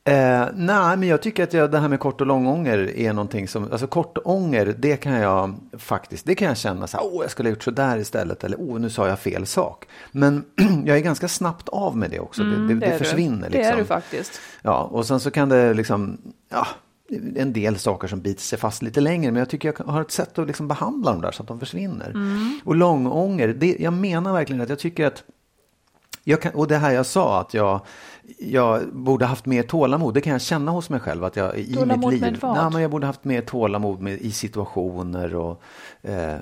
[0.06, 3.48] Eh, nej, men jag tycker att jag, det här med kort och långånger är någonting
[3.48, 7.22] som, alltså kort ånger, det kan jag faktiskt, det kan jag känna så här, åh,
[7.22, 9.84] jag skulle ha gjort så där istället, eller åh, nu sa jag fel sak.
[10.12, 10.44] Men
[10.84, 13.04] jag är ganska snabbt av med det också, det, det, Mm, det det är du.
[13.04, 13.74] försvinner Det liksom.
[13.74, 14.40] är du faktiskt.
[14.62, 16.66] Ja, och sen så kan det liksom, ja,
[17.36, 20.10] en del saker som biter sig fast lite längre, men jag tycker jag har ett
[20.10, 22.10] sätt att liksom behandla dem där så att de försvinner.
[22.10, 22.60] Mm.
[22.64, 25.24] Och långånger, det, jag menar verkligen att jag tycker att
[26.24, 27.80] jag kan, och det här jag sa att jag,
[28.38, 31.74] jag borde haft mer tålamod, det kan jag känna hos mig själv att jag i
[31.74, 32.56] Tålamod mitt liv, med vad?
[32.56, 35.62] nej, men jag borde haft mer tålamod med, i situationer och
[36.02, 36.36] eh,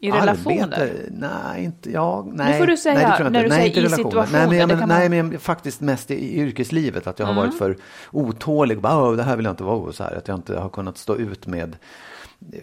[0.00, 0.62] I relationer?
[0.62, 2.58] Arbete, nej, inte, ja, nej.
[2.58, 4.88] får du säga, nej, när du nej, säger i situationer, Nej, men, jag, men, man-
[4.88, 7.44] nej, men faktiskt mest i, i yrkeslivet, att jag har Mm.
[7.46, 7.76] varit för
[8.10, 8.80] otålig.
[8.80, 10.98] Bara, "Åh, det här vill jag inte vara så här, att jag inte har kunnat
[10.98, 11.76] stå ut med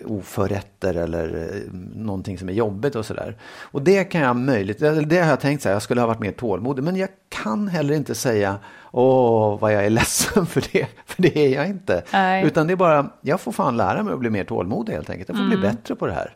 [0.06, 3.38] oförrätter eller eh, någonting som är jobbigt och sådär.
[3.62, 6.20] Och det kan jag möjligt, det har jag tänkt så här, jag skulle ha varit
[6.20, 8.58] mer tålmodig, men jag kan heller inte säga
[8.92, 12.04] åh vad jag är ledsen för det, för det är jag inte.
[12.14, 12.46] Nej.
[12.46, 15.30] Utan det är bara, jag får fan lära mig att bli mer tålmodig helt enkelt,
[15.30, 16.36] jag får bli bättre på det här.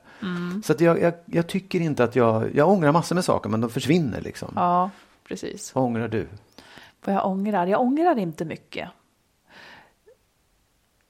[0.63, 3.62] Så att jag, jag, jag tycker inte att jag, jag ångrar massor med saker men
[3.62, 4.52] de försvinner liksom.
[4.56, 4.89] Ja,
[5.28, 5.76] precis.
[5.76, 6.28] Vad ångrar du?
[7.06, 7.67] Vad jag ångrar?
[7.67, 8.89] Jag ångrar inte mycket.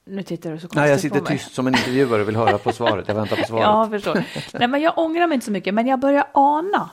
[0.08, 1.38] Nu tittar du så konstigt Nej, jag sitter på mig.
[1.38, 3.08] tyst som en intervjuare och vill höra på svaret.
[3.08, 3.64] Jag väntar på svaret.
[3.64, 4.24] Ja, jag förstår.
[4.58, 6.90] Nej, men jag ångrar mig inte så mycket, men jag börjar ana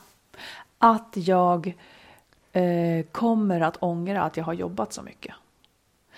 [0.77, 1.75] att jag
[2.51, 5.35] eh, kommer att ångra att jag har jobbat så mycket.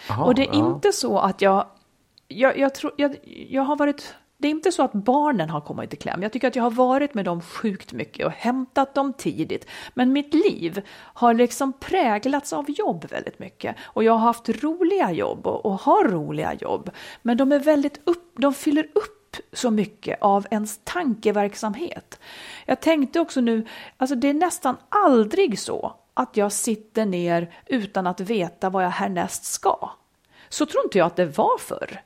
[0.09, 0.67] Jaha, och det är ja.
[0.67, 1.65] inte så att jag,
[2.27, 3.15] jag, jag, tror, jag,
[3.49, 6.23] jag har varit, det är inte så att barnen har kommit i kläm.
[6.23, 9.67] Jag tycker att jag har varit med dem sjukt mycket och hämtat dem tidigt.
[9.93, 13.75] Men mitt liv har liksom präglats av jobb väldigt mycket.
[13.83, 16.91] Och jag har haft roliga jobb och, och har roliga jobb.
[17.21, 22.19] Men de är väldigt upp, de fyller upp så mycket av ens tankeverksamhet.
[22.65, 28.07] Jag tänkte också nu, alltså det är nästan aldrig så att jag sitter ner utan
[28.07, 29.89] att veta vad jag härnäst ska.
[30.49, 32.01] Så tror inte jag att det var förr.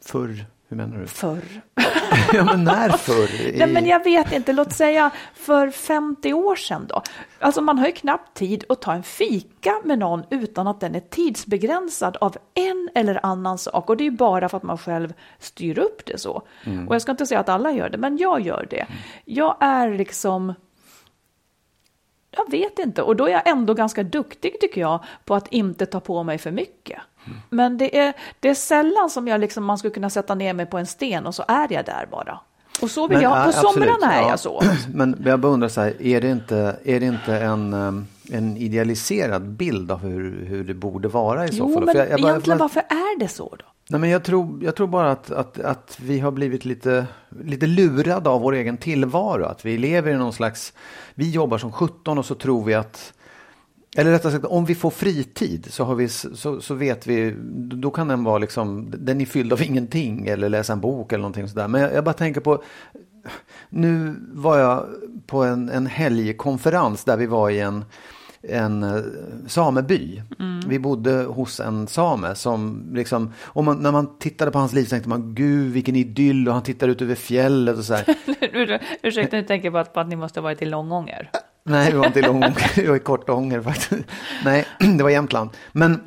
[0.00, 1.06] Förr, hur menar du?
[1.06, 1.62] Förr.
[2.32, 3.52] ja, men när förr?
[3.58, 7.02] Nej, men jag vet inte, låt säga för 50 år sedan då.
[7.38, 10.94] Alltså man har ju knappt tid att ta en fika med någon utan att den
[10.94, 13.90] är tidsbegränsad av en eller annan sak.
[13.90, 16.42] Och det är ju bara för att man själv styr upp det så.
[16.88, 18.86] Och jag ska inte säga att alla gör det, men jag gör det.
[19.24, 20.54] Jag är liksom
[22.30, 25.86] jag vet inte, och då är jag ändå ganska duktig tycker jag på att inte
[25.86, 27.00] ta på mig för mycket.
[27.50, 30.66] Men det är, det är sällan som jag liksom, man skulle kunna sätta ner mig
[30.66, 32.40] på en sten och så är jag där bara.
[32.82, 34.28] Och så vill Men, jag, ja, på somrarna är ja.
[34.30, 34.62] jag så.
[34.94, 37.72] Men jag bara undrar så här, är det inte, är det inte en,
[38.30, 41.84] en idealiserad bild av hur, hur det borde vara i så Jo, fall?
[41.84, 43.64] men jag, jag bara- egentligen varför är det så då?
[43.88, 47.06] Nej, men jag, tror, jag tror bara att, att, att vi har blivit lite,
[47.44, 49.44] lite lurade av vår egen tillvaro.
[49.44, 50.72] Att vi lever i någon slags...
[51.14, 53.12] Vi jobbar som 17 och så tror vi att...
[53.96, 57.90] Eller rättare sagt, om vi får fritid så, har vi, så, så vet vi, då
[57.90, 61.48] kan den vara liksom, den är fylld av ingenting eller läsa en bok eller någonting
[61.48, 61.68] sådär.
[61.68, 62.62] Men jag, jag bara tänker på,
[63.68, 64.86] nu var jag
[65.26, 67.84] på en, en helgkonferens där vi var i en,
[68.42, 69.02] en eh,
[69.46, 70.22] sameby.
[70.66, 74.84] Vi bodde hos en same som liksom, och man, när man tittade på hans liv
[74.84, 78.04] så tänkte man gud vilken idyll och han tittar ut över fjället och så här.
[79.02, 81.30] Ursäkta, nu tänker jag bara på att ni måste ha varit i Långånger.
[81.64, 84.04] Nej, det var inte i Långånger, det var i Kortånger faktiskt.
[84.44, 84.64] Nej,
[84.98, 85.50] det var Jämtland.
[85.72, 86.00] Men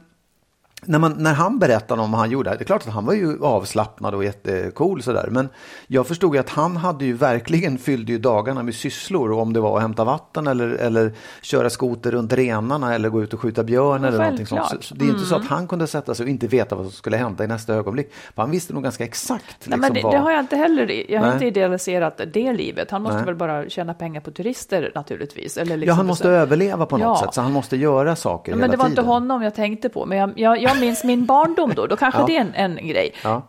[0.86, 3.14] när, man, när han berättade om vad han gjorde, det är klart att han var
[3.14, 5.50] ju avslappnad och jättecool sådär, men
[5.88, 9.60] jag förstod ju att han hade ju verkligen fyllde ju dagarna med sysslor, om det
[9.60, 13.64] var att hämta vatten eller, eller köra skoter runt renarna eller gå ut och skjuta
[13.64, 14.68] björn eller någonting sånt.
[14.70, 16.86] Så, så det är inte så att han kunde sätta sig och inte veta vad
[16.86, 18.14] som skulle hända i nästa ögonblick.
[18.36, 19.44] För han visste nog ganska exakt.
[19.44, 20.14] Nej, Liksom, men det, vad...
[20.14, 21.34] det har jag inte heller, jag har Nej.
[21.36, 22.92] inte idealiserat det livet.
[22.92, 23.26] Han måste Nej.
[23.26, 25.58] väl bara tjäna pengar på turister naturligtvis.
[25.58, 27.26] Eller Ja, liksom han måste så- överleva på något Ja.
[27.26, 28.92] sätt, så han måste göra saker Ja, hela men det var tiden.
[28.92, 32.20] inte honom jag tänkte på, men jag, jag, jag minns min barndom då, då kanske
[32.22, 32.26] Ja.
[32.26, 33.14] det är en, en grej.
[33.24, 33.42] Ja.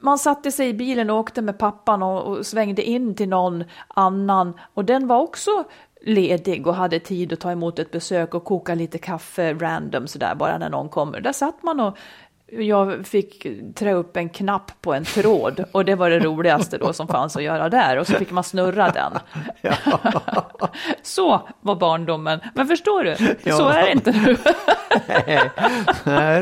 [0.00, 3.64] Man satte sig i bilen och åkte med pappan och, och svängde in till någon
[3.88, 5.64] annan och den var också
[6.02, 10.34] ledig och hade tid att ta emot ett besök och koka lite kaffe random sådär
[10.34, 11.20] bara när någon kommer.
[11.20, 11.98] Där satt man och
[12.52, 16.92] jag fick trä upp en knapp på en tråd och det var det roligaste då
[16.92, 19.12] som fanns att göra där och så fick man snurra den.
[21.02, 22.40] så var barndomen.
[22.54, 23.72] Men förstår du, så Ja.
[23.72, 24.36] är det inte nu.
[25.08, 25.50] Nej,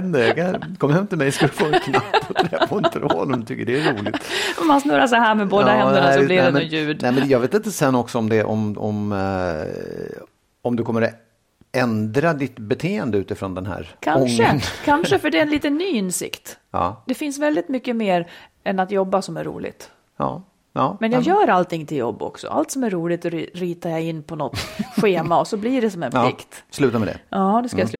[0.03, 2.85] nej, nej, kom hem till mig ska du få en knapp och trä på en
[2.85, 4.17] tråd om du tycker det är roligt.
[4.69, 6.99] Man snurrar så här med båda Ja, händerna så nej, blir nej, det något ljud.
[7.03, 10.23] Nej, men jag vet inte sen också om det om, om, eh,
[10.63, 11.01] om du kommer
[11.79, 14.61] ändra ditt beteende utifrån den här Kanske, ången.
[14.85, 16.59] kanske för det är en liten ny insikt.
[16.71, 18.31] Ja, Det finns väldigt mycket mer
[18.65, 19.91] än att jobba som är roligt.
[20.19, 20.97] ja, ja.
[21.01, 22.49] Men jag ja, gör allting till jobb också.
[22.49, 24.59] Allt som är roligt ri- ritar jag in på något
[24.97, 26.65] schema och så blir det som en ja, plikt.
[26.71, 27.19] Sluta med det.
[27.31, 27.91] Ja, det ska jag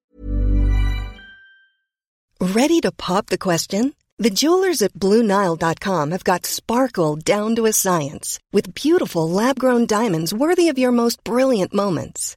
[2.41, 3.93] Ready to pop the question?
[4.23, 9.87] The jewelers at BlueNile.com have got sparkle down to a science with beautiful lab grown
[9.87, 12.37] diamonds worthy of your most brilliant moments.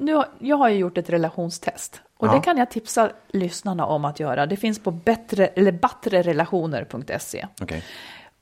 [0.00, 2.00] Nu, jag har ju gjort ett relationstest.
[2.16, 2.32] Och Ja.
[2.32, 4.46] det kan jag tipsa lyssnarna om att göra.
[4.46, 7.46] Det finns på bättre, eller battrerelationer.se.
[7.62, 7.84] Okej.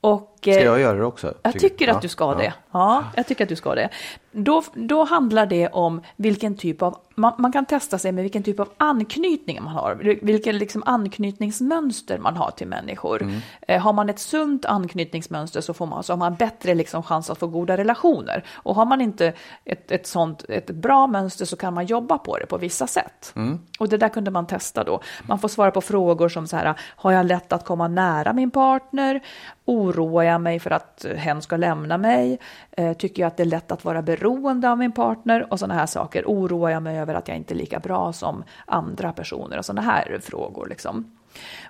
[0.01, 1.33] Och, Ska eh, jag göra det också?
[1.41, 2.33] Jag tycker Ja, att du ska ja.
[2.37, 2.53] det.
[2.71, 3.89] Ja, jag tycker att du ska det.
[4.31, 8.43] Då, då handlar det om vilken typ av, man, man kan testa sig med vilken
[8.43, 13.21] typ av anknytning man har, vilken liksom anknytningsmönster man har till människor.
[13.21, 13.39] Mm.
[13.61, 17.29] Eh, har man ett sunt anknytningsmönster så, får man, så har man bättre liksom chans
[17.29, 18.43] att få goda relationer.
[18.53, 19.33] Och har man inte
[19.65, 23.33] ett, ett sånt, ett bra mönster så kan man jobba på det på vissa sätt.
[23.35, 23.59] Mm.
[23.79, 25.01] Och det där kunde man testa då.
[25.27, 28.51] Man får svara på frågor som så här, har jag lätt att komma nära min
[28.51, 29.21] partner?
[29.65, 32.39] Oroar jag mig för att hen ska lämna mig?
[32.79, 35.53] Eh, tycker jag att det är lätt att vara beroende av min partner?
[35.53, 36.23] Och sådana här saker.
[36.25, 39.57] Oroar jag mig över att jag inte är lika bra som andra personer?
[39.57, 41.17] Och sådana här frågor liksom.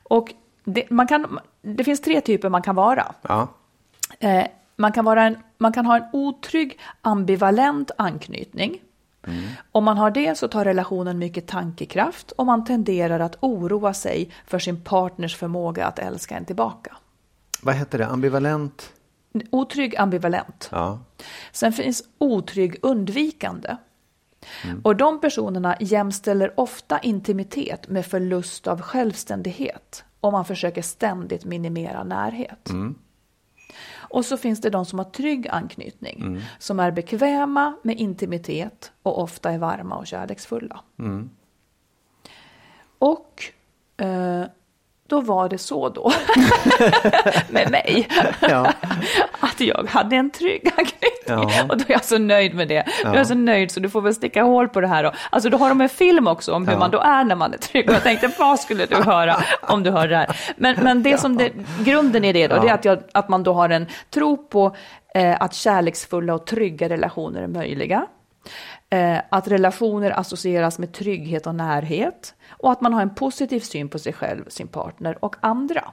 [0.04, 3.16] Och det, man kan, det finns tre typer man kan vara.
[3.22, 3.48] Ja.
[4.20, 4.46] Eh,
[4.76, 8.82] man, kan vara en, man kan ha en otrygg ambivalent anknytning.
[9.72, 14.32] Om man har det så tar relationen mycket tankekraft och man tenderar att oroa sig
[14.48, 16.96] för sin partners förmåga att älska en tillbaka.
[17.62, 18.08] Vad heter det?
[18.08, 18.94] Ambivalent?
[19.50, 20.70] Otrygg ambivalent.
[20.72, 21.00] Ja.
[21.52, 23.76] Sen finns otrygg undvikande.
[24.84, 32.04] Och de personerna jämställer ofta intimitet med förlust av självständighet och man försöker ständigt minimera
[32.04, 32.70] närhet.
[33.96, 39.22] Och så finns det de som har trygg anknytning, som är bekväma med intimitet och
[39.22, 40.80] ofta är varma och kärleksfulla.
[43.00, 43.44] Och
[43.98, 44.44] eh,
[45.10, 46.12] då var det så då
[47.50, 48.08] med mig
[48.40, 48.72] Ja.
[49.40, 51.10] att jag hade en trygg anknytning.
[51.28, 51.64] Ja.
[51.70, 52.86] Och då är jag så nöjd med det.
[53.04, 55.04] Jag är så nöjd så du får väl sticka hål på det här.
[55.04, 55.12] Då.
[55.30, 56.80] Alltså då har de en film också om hur Ja.
[56.80, 57.90] man då är när man är trygg.
[57.90, 60.38] Och jag tänkte, vad skulle du höra om du hör det här?
[60.58, 63.44] Men, men det som det, grunden i det då, det är att, jag, att man
[63.44, 64.76] då har en tro på
[65.16, 68.06] eh, att kärleksfulla och trygga relationer är möjliga,
[68.90, 73.90] eh, att relationer associeras med trygghet och närhet och att man har en positiv syn
[73.90, 75.84] på sig själv, sin partner och andra.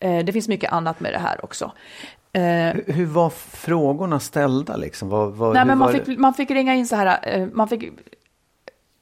[0.00, 1.72] Eh, det finns mycket annat med det här också.
[2.32, 5.08] Eh, Hur, hur var frågorna ställda liksom?
[5.08, 6.16] Vad, vad, Nej, men man fick, det?
[6.18, 7.82] man fick ringa in så här, eh, man fick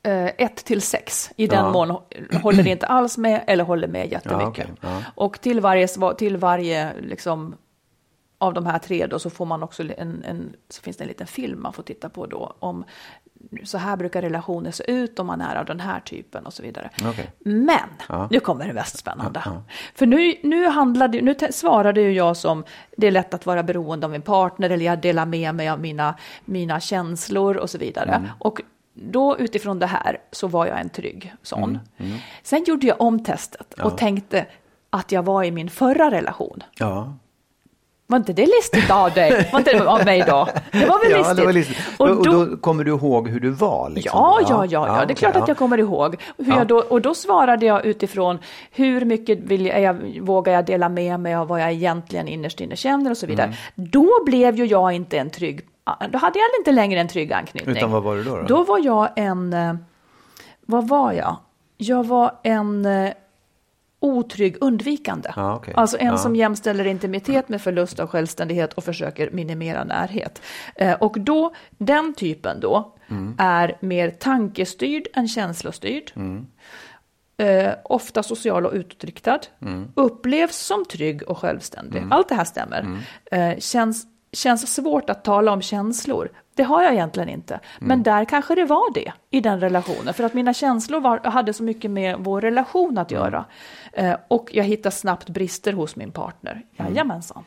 [0.03, 1.31] eh, ett till sex.
[1.37, 1.73] I den Ja.
[1.73, 1.97] mån
[2.43, 4.41] håller inte alls med eller håller med jättemycket.
[4.41, 5.03] Ja, okej, ja.
[5.15, 7.55] Och till varje, till varje liksom,
[8.39, 11.09] av de här tre då så får man också en, en, så finns det en
[11.09, 12.85] liten film man får titta på då om
[13.65, 16.63] så här brukar relationer se ut om man är av den här typen och så
[16.63, 16.91] vidare.
[17.07, 17.31] Okej.
[17.39, 18.29] Men, Ja.
[18.31, 19.43] nu kommer det mest spännande.
[19.45, 19.63] Ja, ja.
[19.95, 22.65] För nu, nu, handlade, nu svarade ju jag som
[22.97, 25.81] det är lätt att vara beroende av min partner eller jag delar med mig av
[25.81, 28.11] mina, mina känslor och så vidare.
[28.15, 28.29] Mm.
[28.39, 28.61] Och
[28.95, 31.79] då utifrån det här så var jag en trygg sån.
[31.97, 34.47] Mm, Sen gjorde jag om testet och tänkte
[34.91, 36.63] att jag var i min förra relation.
[36.79, 37.15] Ja.
[38.11, 39.49] Var inte det listigt av dig?
[39.53, 40.49] Var inte det av mig då?
[40.73, 41.37] Det var väl Ja, listigt?
[41.37, 41.79] det var listigt.
[41.97, 43.91] Och Och, då, då, kommer du ihåg hur du var?
[43.91, 44.19] Liksom?
[44.19, 46.17] Ja, ja, ja, ja, det är okej, klart att jag kommer ihåg.
[46.39, 46.59] Hur Ja.
[46.59, 48.39] jag då, och då svarade jag utifrån
[48.73, 52.61] hur mycket vill jag, jag, vågar jag dela med mig av vad jag egentligen innerst
[52.61, 53.47] inne känner och så vidare.
[53.47, 53.91] Mm.
[53.91, 55.61] Då blev ju jag inte en trygg,
[56.11, 57.77] då hade jag inte längre en trygg anknytning.
[57.77, 58.37] Utan vad var du då?
[58.37, 58.43] då?
[58.43, 59.75] Då var jag en, eh,
[60.67, 61.37] vad var jag?
[61.77, 63.11] Jag var en eh,
[64.01, 65.33] otrygg undvikande.
[65.37, 65.75] Ja, okej.
[65.77, 66.17] Alltså en Ja.
[66.19, 70.43] som jämställer intimitet med förlust av självständighet och försöker minimera närhet.
[70.75, 73.35] Eh, och då, den typen då, Mm.
[73.39, 76.13] är mer tankestyrd än känslostyrd.
[76.17, 76.47] Mm.
[77.39, 79.39] Eh, ofta social och utåtriktad.
[79.63, 79.89] Mm.
[79.95, 82.03] Upplevs som trygg och självständig.
[82.11, 82.81] Allt det här stämmer.
[82.81, 83.53] Mm.
[83.53, 86.29] Eh, känns, känns svårt att tala om känslor.
[86.59, 87.55] Det har jag egentligen inte.
[87.55, 87.89] Mm.
[87.89, 90.15] Men där kanske det var det i den relationen.
[90.15, 93.45] För att mina känslor var, hade så mycket med vår relation att göra.
[93.93, 96.63] Eh, och jag hittade snabbt brister hos min partner.
[96.77, 97.45] Jajamensan.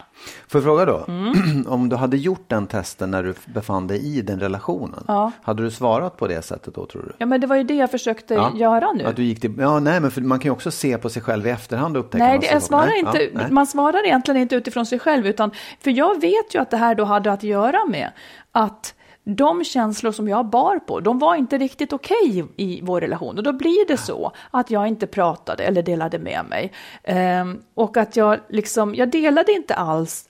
[0.48, 1.06] Får jag fråga då?
[1.08, 1.66] Mm.
[1.68, 5.32] Om du hade gjort den testen när du befann dig i den relationen, Ja.
[5.44, 7.14] hade du svarat på det sättet då tror du?
[7.18, 8.52] Ja, men det var ju det jag försökte Ja.
[8.56, 9.04] göra nu.
[9.04, 11.48] Att du gick till, ja, nej, men man kan ju också se på sig själv
[11.48, 14.56] i efterhand och upptäcka Nej, det, jag svarar Nej, inte, ja, man svarar egentligen inte
[14.56, 17.86] utifrån sig själv, utan för jag vet ju att det här då hade att göra
[17.86, 18.12] med
[18.52, 23.38] att de känslor som jag bar på, de var inte riktigt okej i vår relation.
[23.38, 26.72] Och då blir det så att jag inte pratade eller delade med mig.
[27.04, 30.28] Ehm, och att jag liksom, jag delade inte alls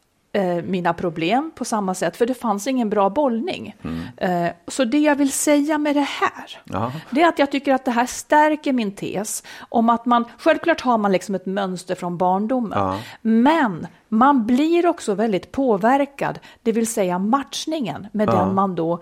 [0.63, 3.75] mina problem på samma sätt, för det fanns ingen bra bollning.
[4.17, 6.91] Eh, så det jag vill säga med det här, Ja.
[7.09, 10.81] det är att jag tycker att det här stärker min tes om att man, självklart
[10.81, 12.97] har man liksom ett mönster från barndomen, Ja.
[13.21, 18.33] men man blir också väldigt påverkad, det vill säga matchningen med Ja.
[18.33, 19.01] den man då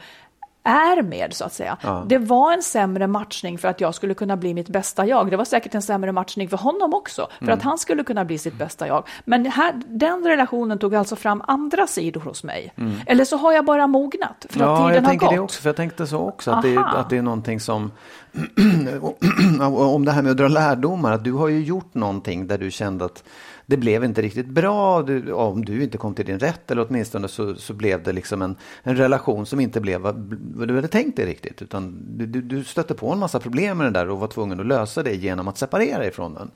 [0.63, 1.77] är med så att säga.
[1.81, 2.03] Ja.
[2.07, 5.31] Det var en sämre matchning för att jag skulle kunna bli mitt bästa jag.
[5.31, 7.57] Det var säkert en sämre matchning för honom också, för Mm.
[7.57, 9.07] att han skulle kunna bli sitt bästa jag.
[9.25, 12.73] Men här, den relationen tog alltså fram andra sidor hos mig.
[13.07, 14.69] Eller så har jag bara mognat för att Mm.
[14.69, 15.35] Ja, tiden jag har tänker gått.
[15.35, 15.61] det också.
[15.61, 16.51] För jag tänkte så också.
[16.51, 17.91] Att det, att det är någonting som...
[19.93, 21.11] om det här med att dra lärdomar.
[21.11, 23.23] Att du har ju gjort någonting där du kände att
[23.69, 25.01] det blev inte riktigt bra.
[25.01, 28.41] Du, om du inte kom till din rätt eller åtminstone så, så blev det liksom
[28.41, 31.61] en, en relation som inte blev vad, vad du hade tänkt dig riktigt.
[31.61, 34.65] Utan du, du, stötte på en massa problem med den där och var tvungen att
[34.65, 36.51] lösa det genom att separera ifrån den.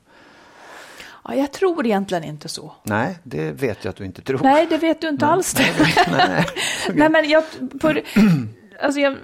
[1.24, 2.72] Ja, jag tror egentligen inte så.
[2.82, 4.40] Nej, det vet jag att du inte tror.
[4.42, 5.56] Nej, det vet du inte alls.
[6.10, 6.46] Nej.
[6.94, 7.44] Nej, men jag,
[7.80, 7.88] på,
[8.80, 9.14] alltså jag,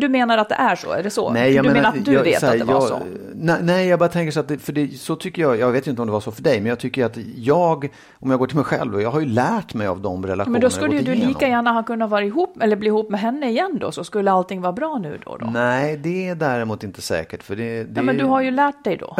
[0.00, 0.92] du menar att det är så?
[0.92, 1.30] Är det så?
[1.30, 2.98] Nej, jag du menar, menar att du jag, vet här, att det var jag, så?
[3.34, 5.86] Nej, nej, jag bara tänker så att det, för det, så tycker jag, jag vet
[5.86, 7.88] inte om det var så för dig, men jag tycker att jag,
[8.20, 10.52] om jag går till mig själv, och jag har ju lärt mig av de relationer
[10.52, 11.28] Men då skulle ju du igenom.
[11.28, 14.30] lika gärna ha kunnat vara ihop eller bli ihop med henne igen då, så skulle
[14.30, 15.36] allting vara bra nu då.
[15.36, 15.46] då.
[15.46, 17.42] Nej, det är däremot inte säkert.
[17.42, 19.16] För det, det Ja, men du har ju lärt dig då.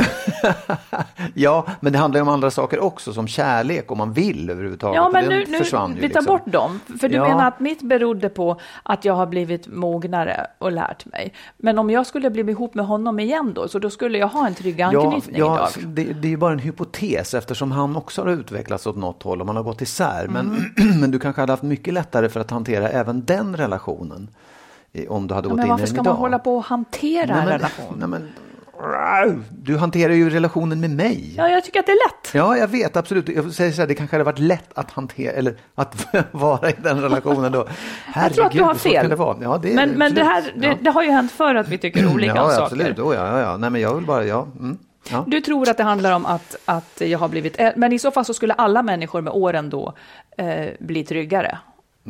[1.34, 4.96] ja, men det handlar ju om andra saker också, som kärlek, om man vill överhuvudtaget.
[4.96, 6.24] Ja, men nu, nu försvann ju vi tar liksom.
[6.26, 6.80] bort dem.
[7.00, 7.28] För du Ja.
[7.28, 11.32] menar att mitt berodde på att jag har blivit mognare och lärt mig.
[11.56, 14.46] Men om jag skulle bli ihop med honom igen då, så då skulle jag ha
[14.46, 15.68] en trygg anknytning ja, idag.
[15.76, 19.22] ja, det, det är ju bara en hypotes eftersom han också har utvecklats åt något
[19.22, 20.26] håll och man har gått isär.
[20.30, 21.00] Men, Mm.
[21.00, 24.28] men du kanske hade haft mycket lättare för att hantera även den relationen
[25.08, 26.12] om du hade Ja, gått men in i varför den ska idag.
[26.12, 27.94] man hålla på och hantera nej, en men, relation?
[27.98, 28.28] nej, men,
[29.50, 31.34] du hanterar ju relationen med mig.
[31.36, 32.34] Ja, jag tycker att det är lätt.
[32.34, 33.28] Ja, jag vet absolut.
[33.28, 36.74] Jag säger så här, det kanske hade varit lätt att hantera eller att vara i
[36.82, 37.66] den relationen då.
[38.14, 39.08] Jag tror att du har Herregud, fel.
[39.08, 39.36] Det vara.
[39.40, 40.74] Ja, det, men men det, här, det, ja.
[40.80, 42.62] det har ju hänt förr att vi tycker olika ja, om saker.
[42.62, 42.98] absolut.
[42.98, 43.56] Oh, ja, ja.
[43.56, 44.46] Nej, men jag vill bara, ja.
[44.58, 44.78] Mm.
[45.10, 45.24] ja.
[45.26, 48.10] Du tror att det handlar om att, att jag har blivit, ä- men i så
[48.10, 49.92] fall så skulle alla människor med åren då
[50.38, 51.58] eh, bli tryggare.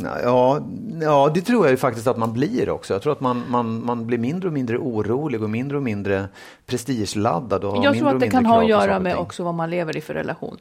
[0.02, 0.60] Ja,
[1.00, 2.94] ja, det tror jag ju faktiskt att man blir också.
[2.94, 6.28] Jag tror att man, man, man blir mindre och mindre orolig och mindre och mindre
[6.66, 7.64] prestigeladdad.
[7.64, 10.00] Och jag tror att det kan ha att göra med också vad man lever i
[10.00, 10.56] för relation.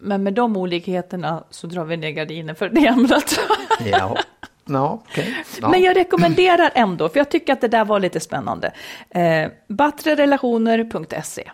[0.00, 3.40] Men med de olikheterna så drar vi ner gardinen för det ämnet.
[3.84, 4.16] Ja,
[4.64, 5.44] ja okej.
[5.60, 5.68] Ja.
[5.68, 8.72] Men jag rekommenderar ändå, för jag tycker att det där var lite spännande.
[9.10, 11.50] Eh, battrerelationer.se.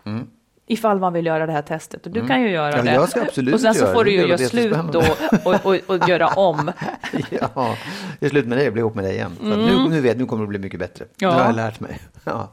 [0.67, 2.07] Ifall man vill göra det här testet.
[2.07, 2.87] Och du kan ju göra Mm.
[2.87, 2.97] Ja, det.
[2.97, 5.03] jag ska absolut och sen så får du ju göra slut då
[5.45, 6.73] och, och, och göra om.
[7.31, 7.77] Ja,
[8.21, 9.33] är slut med dig, jag blir ihop med dig igen.
[9.41, 11.05] Att nu, nu vet nu kommer det bli mycket bättre.
[11.17, 11.29] Ja.
[11.29, 12.01] Det har jag lärt mig.
[12.25, 12.53] Ja.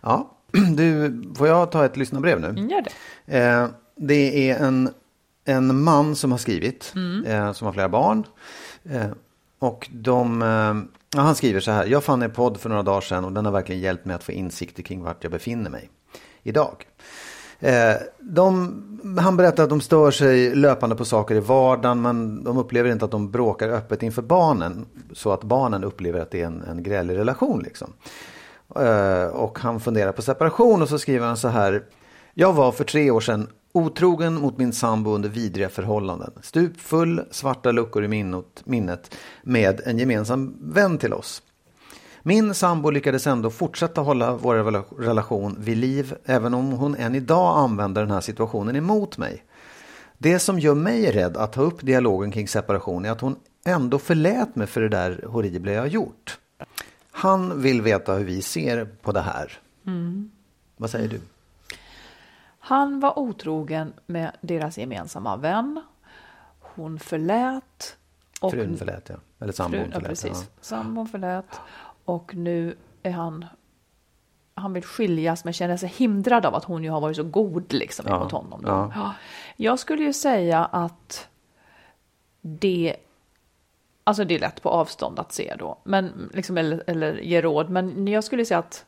[0.00, 0.30] Ja.
[0.76, 2.48] Du, får jag ta ett lyssnarbrev nu?
[2.48, 2.82] Mm, Gör
[3.26, 3.38] det.
[3.38, 3.66] Eh,
[3.96, 4.90] det är en,
[5.44, 7.24] en man som har skrivit, Mm.
[7.26, 8.24] eh, som har flera barn.
[8.90, 9.06] Eh,
[9.58, 13.24] och de, eh, han skriver så här, jag fann er podd för några dagar sedan
[13.24, 15.90] och den har verkligen hjälpt mig att få insikter kring vart jag befinner mig
[16.42, 16.74] idag.
[17.64, 22.58] Eh, de, han berättar att de stör sig löpande på saker i vardagen men de
[22.58, 26.46] upplever inte att de bråkar öppet inför barnen så att barnen upplever att det är
[26.46, 27.62] en, en grälig relation.
[27.62, 27.92] Liksom.
[28.76, 31.84] Eh, och han funderar på separation och så skriver han så här.
[32.34, 36.30] Jag var för tre år sedan otrogen mot min sambo under vidriga förhållanden.
[36.42, 41.42] Stupfull, svarta luckor i minnet, minnet med en gemensam vän till oss.
[42.26, 47.14] Min sambo lyckades ändå fortsätta hålla vår rela- relation vid liv även om hon än
[47.14, 49.44] idag använder den här situationen emot mig.
[50.18, 53.98] Det som gör mig rädd att ta upp dialogen kring separation är att hon ändå
[53.98, 56.38] förlät mig för det där horribla jag gjort.
[57.10, 59.52] Han vill veta hur vi ser på det här.
[60.76, 61.20] Vad säger du?
[62.58, 65.82] Han var otrogen med deras gemensamma vän.
[66.60, 67.96] Hon förlät.
[68.40, 69.14] Och Frun förlät ja.
[69.40, 70.08] Eller sambon Frun, ja, förlät.
[70.08, 70.48] precis.
[70.60, 71.60] Sambon förlät.
[72.04, 73.44] Och nu är han...
[74.56, 77.72] Han vill skiljas men känner sig hindrad av att hon ju har varit så god
[77.72, 78.62] liksom Ja, mot honom.
[78.62, 78.68] Då.
[78.68, 78.92] ja.
[78.94, 79.14] Ja.
[79.56, 81.28] Jag skulle ju säga att
[82.40, 82.96] det...
[84.04, 85.78] Alltså det är lätt på avstånd att se då.
[85.84, 87.70] Men, liksom, eller, eller ge råd.
[87.70, 88.86] Men jag skulle säga att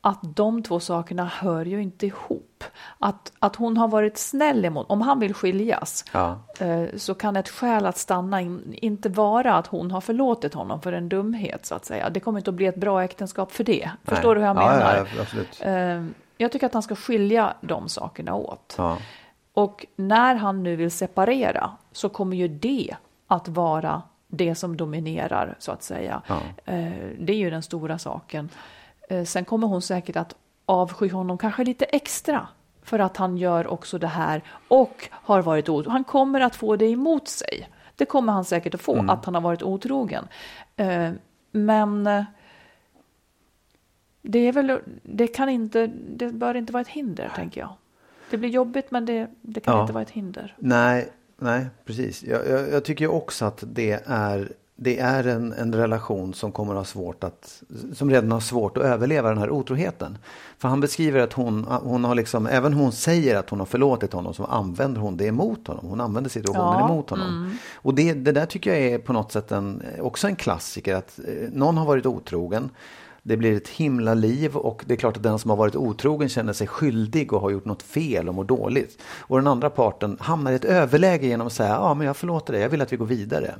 [0.00, 2.64] att de två sakerna hör ju inte ihop.
[2.98, 6.38] Att, att hon har varit snäll emot, om han vill skiljas, Ja.
[6.60, 10.80] eh, så kan ett skäl att stanna in, inte vara att hon har förlåtit honom
[10.80, 12.10] för en dumhet så att säga.
[12.10, 13.90] Det kommer inte att bli ett bra äktenskap för det.
[14.04, 15.08] Förstår du hur jag ja, menar?
[15.60, 15.66] Ja.
[15.70, 16.04] Eh,
[16.36, 18.76] Jag tycker att han ska skilja de sakerna åt.
[19.52, 22.96] Och när han nu vill separera så kommer ju det
[23.26, 26.22] att vara det som dominerar så att säga.
[26.64, 28.48] Eh, Det är ju den stora saken.
[29.08, 30.34] Eh, Sen kommer hon säkert att
[30.66, 32.48] avsky honom kanske lite extra
[32.82, 35.90] för att han gör också det här och har varit otrogen.
[35.92, 37.68] Han kommer att få det emot sig.
[37.96, 39.10] Det kommer han säkert att få, Mm.
[39.10, 40.28] att han har varit otrogen.
[40.76, 41.10] Eh,
[41.50, 42.24] Men eh,
[44.22, 47.70] det är väl, det kan inte, det bör inte vara ett hinder tänker jag.
[48.30, 49.80] Det blir jobbigt men det, det kan Ja.
[49.80, 50.56] inte vara ett hinder.
[50.58, 52.22] Nej, nej, precis.
[52.22, 56.74] Jag, jag, jag tycker också att det är, det är en, en relation som kommer
[56.74, 57.62] ha svårt att,
[57.94, 60.18] som redan har svårt att överleva den här otroheten.
[60.58, 64.12] För han beskriver att hon, hon har liksom, även hon säger att hon har förlåtit
[64.12, 65.86] honom så använder hon det emot honom.
[65.88, 67.58] Hon använder situationen Ja, emot honom.
[67.74, 70.94] Och det, det där tycker jag är på något sätt en, också en klassiker.
[70.94, 72.70] Att eh, någon har varit otrogen.
[73.28, 76.28] Det blir ett himla liv och det är klart att den som har varit otrogen
[76.28, 78.98] känner sig skyldig och har gjort något fel och mår dåligt.
[79.18, 82.52] Och den andra parten hamnar i ett överläge genom att säga ja men jag förlåter
[82.52, 83.54] dig, jag vill att vi går vidare.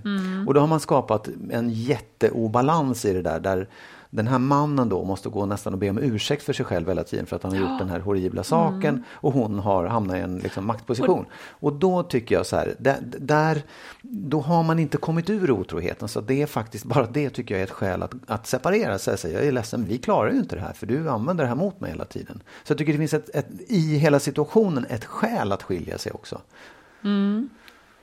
[0.46, 3.40] Och då har man skapat en jätteobalans i det där.
[3.40, 3.68] där
[4.10, 7.04] den här mannen då måste gå nästan och be om ursäkt för sig själv hela
[7.04, 10.20] tiden för att han har gjort den här horribla saken och hon har hamnat i
[10.20, 11.26] en liksom, maktposition.
[11.50, 13.62] Och då tycker jag så här, där, där,
[14.02, 17.60] då har man inte kommit ur otroheten så det är faktiskt bara det tycker jag
[17.60, 19.32] är ett skäl att, att separera sig.
[19.32, 21.80] Jag är ledsen, vi klarar ju inte det här för du använder det här mot
[21.80, 22.42] mig hela tiden.
[22.64, 26.12] Så jag tycker det finns ett, ett, i hela situationen ett skäl att skilja sig
[26.12, 26.40] också.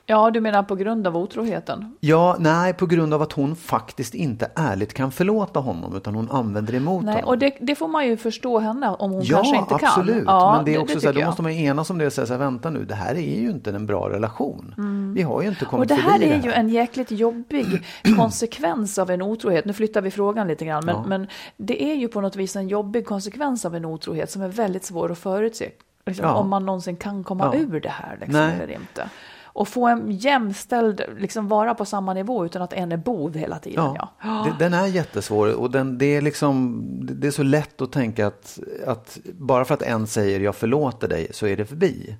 [0.08, 1.96] Ja, du menar på grund av otroheten?
[2.00, 6.30] Ja, nej, på grund av att hon faktiskt inte ärligt kan förlåta honom utan hon
[6.30, 7.28] använder det emot Nej, honom.
[7.28, 9.88] och det, det får man ju förstå henne om hon Ja, kanske inte kan.
[9.88, 10.22] absolut.
[10.26, 11.26] Ja, Men det är också så här, då jag.
[11.26, 13.40] måste man ju enas om det och säga så här, vänta nu, det här är
[13.40, 14.74] ju inte en bra relation.
[15.16, 17.66] Vi har ju inte Och kommit det här förbi är det ju en jäkligt jobbig
[18.16, 19.64] konsekvens av en otrohet.
[19.64, 21.04] Nu flyttar vi frågan lite grann, men, Ja.
[21.06, 21.26] men
[21.56, 24.84] det är ju på något vis en jobbig konsekvens av en otrohet som är väldigt
[24.84, 25.70] svår att förutse.
[26.06, 26.34] Liksom, Ja.
[26.34, 27.58] Om man någonsin kan komma Ja.
[27.60, 29.08] ur det här liksom, eller inte.
[29.56, 33.58] Och få en jämställd, liksom vara på samma nivå utan att en är bov hela
[33.58, 33.84] tiden.
[33.84, 34.08] Ja.
[34.22, 37.92] Ja, den är jättesvår och den, det, är liksom, det det är så lätt att
[37.92, 42.16] tänka att, att bara för att en säger jag förlåter dig så är det förbi.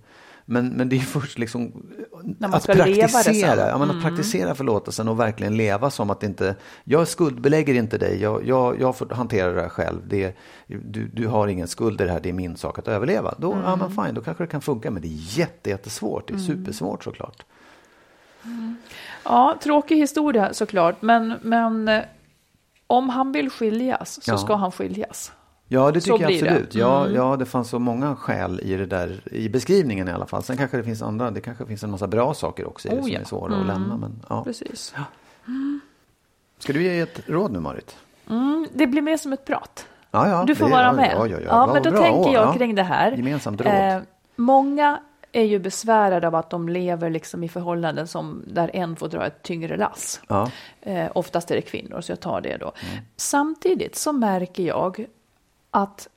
[0.48, 1.86] Men, men det är först liksom
[2.22, 6.56] När man att praktisera, ja, men att praktisera förlåtelsen och verkligen leva som att inte,
[6.84, 10.08] jag skuldbelägger inte dig, jag, jag, jag får hantera det här själv.
[10.08, 10.36] Det,
[10.66, 13.34] du, du har ingen skuld i det här, det är min sak att överleva.
[13.38, 16.34] Då, ja men fine, då kanske det kan funka, men det är jätte, jättesvårt, det
[16.34, 17.44] är supersvårt såklart.
[19.24, 22.02] Ja, tråkig historia såklart, men, men eh,
[22.86, 24.38] om han vill skiljas så Ja.
[24.38, 25.32] ska han skiljas.
[25.68, 26.48] Ja, det Så tycker jag det.
[26.50, 26.74] absolut.
[26.74, 27.14] Ja, Mm.
[27.16, 30.42] ja, det fanns så många skäl i det där, i beskrivningen i alla fall.
[30.42, 32.96] Sen kanske det finns andra, det kanske finns en massa bra saker också i det
[32.96, 33.20] Oh, som ja.
[33.20, 33.96] är svåra att lämna.
[33.96, 34.44] Men, ja.
[34.44, 34.94] Precis.
[36.58, 37.96] Ska du ge ett råd nu, Marit?
[38.30, 39.86] Mm, det blir mer som ett prat.
[40.10, 41.12] Ja, ja, Du får det- vara ja, med.
[41.16, 41.70] Ja, ja, ja.
[41.72, 42.52] men då Bra tänker jag ja.
[42.54, 43.12] kring det här.
[43.12, 43.72] Gemensamt råd.
[43.74, 43.98] Eh,
[44.36, 45.00] många
[45.32, 49.26] är ju besvärade av att de lever liksom i förhållanden som där en får dra
[49.26, 50.20] ett tyngre lass.
[50.28, 50.50] Ja.
[50.80, 52.72] Eh, oftast är det kvinnor, så jag tar det då.
[53.16, 55.06] Samtidigt så märker jag
[55.76, 56.08] att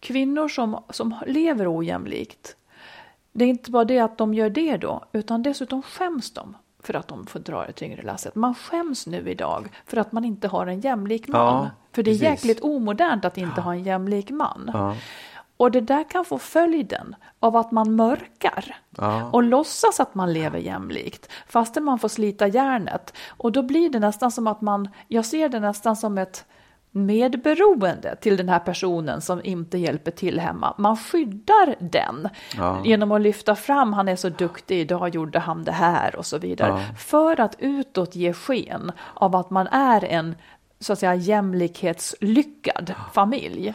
[0.00, 2.56] kvinnor som, som lever ojämlikt,
[3.32, 6.94] det är inte bara det att de gör det då, utan dessutom skäms de för
[6.94, 8.34] att de får dra det tyngre lasset.
[8.34, 11.40] Man skäms nu idag för att man inte har en jämlik man.
[11.40, 12.22] Ja, för det är precis.
[12.22, 14.70] jäkligt omodernt att inte ha en jämlik man.
[14.74, 14.96] Ja.
[15.56, 19.30] Och det där kan få följden av att man mörkar Ja.
[19.30, 23.14] och låtsas att man lever jämlikt fastän man får slita järnet.
[23.28, 26.44] Och då blir det nästan som att man, jag ser det nästan som ett
[26.94, 30.74] medberoende till den här personen som inte hjälper till hemma.
[30.78, 32.80] Man skyddar den Ja.
[32.84, 36.38] genom att lyfta fram, han är så duktig, idag gjorde han det här och så
[36.38, 36.68] vidare.
[36.68, 36.94] Ja.
[36.98, 40.34] För att utåt ge sken av att man är en
[40.80, 43.74] så att säga jämlikhetslyckad familj.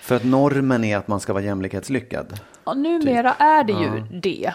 [0.00, 2.40] För att normen är att man ska vara jämlikhetslyckad.
[2.64, 4.54] Ja, numera är det ju det,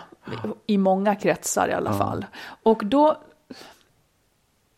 [0.65, 2.25] i många kretsar i alla fall.
[2.63, 3.17] Och då...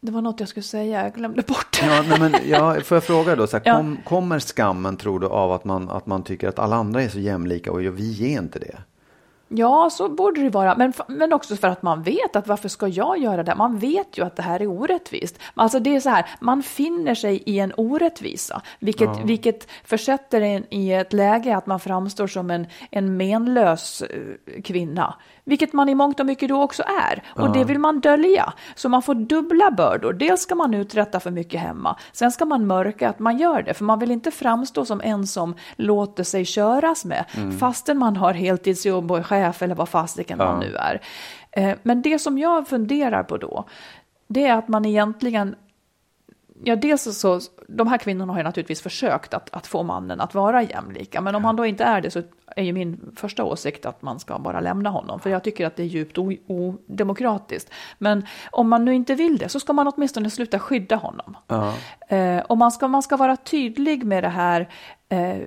[0.03, 1.85] Det var något jag skulle säga, jag glömde bort det.
[1.85, 3.75] Ja, nej, men, ja, får jag fråga då, så här, Ja.
[3.77, 7.09] kom, kommer skammen tror du av att man, att man tycker att alla andra är
[7.09, 8.77] så jämlika och vi är inte det?
[9.53, 10.75] Ja, så borde det vara.
[10.75, 13.55] Men, men också för att man vet att varför ska jag göra det?
[13.55, 15.39] Man vet ju att det här är orättvist.
[15.53, 20.73] Alltså det är så här, man finner sig i en orättvisa, vilket, vilket försätter en
[20.73, 25.15] i ett läge att man framstår som en, en menlös eh, kvinna.
[25.51, 27.23] Vilket man i mångt och mycket då också är.
[27.35, 28.53] Och det vill man dölja.
[28.75, 30.13] Så man får dubbla bördor.
[30.13, 31.95] Dels ska man uträtta för mycket hemma.
[32.11, 33.73] Sen ska man mörka att man gör det.
[33.73, 37.25] För man vill inte framstå som en som låter sig köras med.
[37.59, 41.01] Fastän man har heltidsjobb och är chef eller vad fasiken man nu är.
[41.51, 43.65] Eh, Men det som jag funderar på då.
[44.27, 45.55] Det är att man egentligen
[46.63, 50.21] Ja, dels så, så, de här kvinnorna har ju naturligtvis försökt att, att få mannen
[50.21, 52.21] att vara jämlika, men om han då inte är det så
[52.55, 55.75] är ju min första åsikt att man ska bara lämna honom, för jag tycker att
[55.75, 57.73] det är djupt odemokratiskt.
[57.97, 61.37] Men om man nu inte vill det så ska man åtminstone sluta skydda honom.
[62.07, 64.69] Eh, och man ska, man ska vara tydlig med det här,
[65.09, 65.37] eh,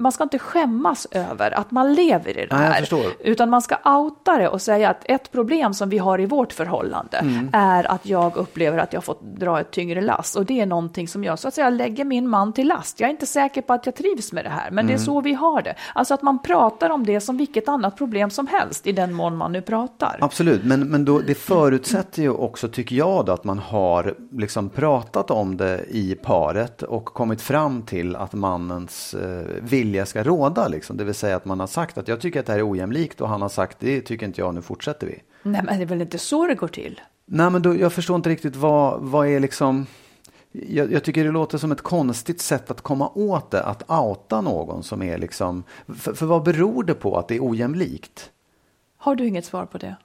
[0.00, 2.80] man ska inte skämmas över att man lever i det Nej, här.
[2.80, 3.04] förstår.
[3.20, 6.52] Utan man ska outa det och säga att ett problem som vi har i vårt
[6.52, 7.48] förhållande Mm.
[7.52, 10.36] är att jag upplever att jag fått dra ett tyngre last.
[10.36, 13.00] Och det är någonting som jag så att säga lägger min man till last.
[13.00, 15.00] Jag är inte säker på att jag trivs med det här, men det Mm.
[15.02, 15.74] är så vi har det.
[15.94, 19.36] Alltså att man pratar om det som vilket annat problem som helst i den mån
[19.36, 20.18] man nu pratar.
[20.20, 24.70] Absolut, men, men då, det förutsätter ju också, tycker jag, då, att man har liksom
[24.70, 30.68] pratat om det i paret och kommit fram till att mannens eh, vilja ska råda.
[30.68, 30.96] Liksom.
[30.96, 33.20] Det vill säga att man har sagt att jag tycker att det här är ojämlikt
[33.20, 35.22] och han har sagt det tycker inte jag, nu fortsätter vi.
[35.42, 37.00] Nej, men det är väl inte så det går till?
[37.26, 39.86] Nej, men då, jag förstår inte riktigt vad, vad är liksom...
[40.52, 44.40] Jag, jag tycker det låter som ett konstigt sätt att komma åt det, att outa
[44.40, 45.64] någon som är liksom...
[45.86, 48.30] För, för vad beror det på att det är ojämlikt?
[48.96, 49.96] Har du inget svar på det?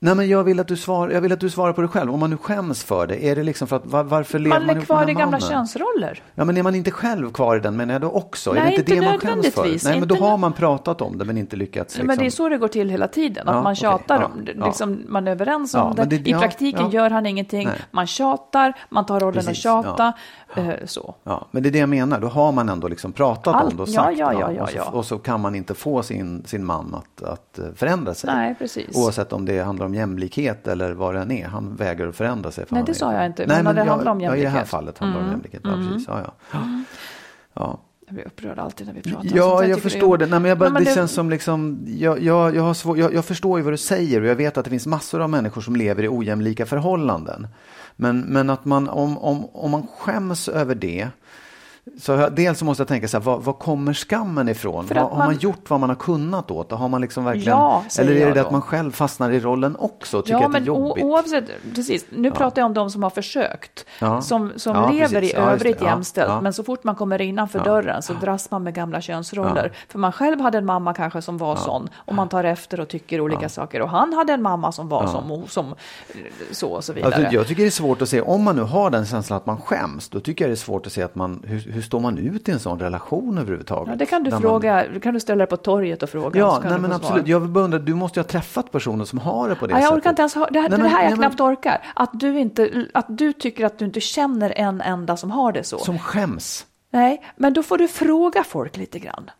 [0.00, 2.14] Nej, men jag vill, att du svar, jag vill att du svarar på det själv.
[2.14, 4.66] Om man nu skäms för det, är det liksom för att var, varför lever Man
[4.66, 6.22] man är kvar i gamla könsroller.
[6.34, 8.50] Ja, men är man inte själv kvar i den menar jag då också?
[8.50, 9.84] är Nej, det inte, inte det man skäms för?
[9.90, 11.94] Nej, men då har man pratat om det men inte lyckats.
[11.94, 12.06] Liksom.
[12.06, 14.44] Men det är så det går till hela tiden, att Ja, man tjatar Ja, om
[14.44, 14.52] det.
[14.58, 14.66] ja.
[14.66, 16.04] Liksom, man är överens om det.
[16.04, 17.66] det- I praktiken gör han ingenting.
[17.68, 17.76] Nej.
[17.90, 20.12] Man tjatar, man tar rollen Precis, att tjata.
[20.56, 21.14] eh, Så.
[21.24, 22.20] Ja, men det är det jag menar.
[22.20, 24.70] Då har man ändå liksom pratat Allt- om det och sagt ja, ja, ja, och,
[24.70, 28.30] så, och så kan man inte få sin, sin man att, att eh, förändra sig.
[28.34, 28.96] Nej, precis.
[28.96, 31.46] Oavsett om det handlar om jämlikhet eller vad det än är.
[31.46, 32.66] Han vägrar att förändra sig.
[32.66, 33.46] för Nej, det sa jag inte.
[33.46, 34.68] Nej, Men men det jag, handlar om Ja, i det här jämlikhet.
[34.68, 35.60] fallet handlar det om jämlikhet.
[35.64, 36.08] Ja, precis.
[36.08, 36.58] Ja, ja.
[37.54, 37.80] Ja.
[38.06, 39.28] Jag blir upprörd alltid när vi pratar om.
[39.34, 40.26] Ja, jag tycker förstår det.
[40.26, 42.98] Nej, men jag bara, Nej, men det, känns som liksom, jag, jag, jag, har svår,
[42.98, 45.30] jag, jag förstår ju vad du säger och jag vet att det finns massor av
[45.30, 47.48] människor som lever i ojämlika förhållanden.
[47.96, 51.08] Men, men att man, om, om, om man skäms över det,
[52.00, 54.88] så dels så måste jag tänka så här, var, var kommer skammen ifrån?
[54.88, 56.72] Har, att har man man- gjort vad man har kunnat åt?
[56.72, 59.76] Har man liksom verkligen, Ja, eller är det det att man själv fastnar i rollen
[59.78, 61.04] också och tycker Ja, att det är jobbigt?
[61.04, 62.04] oavsett, precis.
[62.10, 64.22] Nu pratar jag om de som har försökt, Ja.
[64.22, 65.32] som, som Ja, lever precis.
[65.32, 65.76] i Ja, övrigt.
[65.80, 66.40] Ja, jämställt, ja.
[66.40, 67.64] men så fort man kommer innanför Ja.
[67.64, 69.72] dörren så dras man med gamla könsroller.
[69.88, 72.88] För man själv hade en mamma kanske som var sån, och man tar efter och
[72.88, 73.82] tycker olika saker.
[73.82, 75.74] Och han hade en mamma som var som, som
[76.52, 77.14] så och så vidare.
[77.14, 79.46] Alltså, jag tycker det är svårt att se, om man nu har den känslan att
[79.46, 82.00] man skäms, då tycker jag det är svårt att se att man, hur, hur står
[82.00, 83.88] man ut i en sån relation överhuvudtaget?
[83.92, 86.40] Ja, det kan du Där fråga, det kan du ställa dig på torget och fråga.
[86.40, 87.22] Ja, nej, men absolut.
[87.22, 87.22] svar.
[87.30, 89.72] Jag vill bara undra, du måste ju ha träffat personer som har det på det
[89.72, 89.96] jag sättet.
[89.98, 91.82] orkar inte ens ha, det, här, Nej, det men- här jag nej, men- knappt orkar.
[91.94, 95.64] Att du, inte, att du tycker att du inte känner en enda som har det
[95.64, 95.78] så.
[95.78, 96.66] Som skäms.
[96.92, 99.30] Nej, men då får du fråga folk lite grann.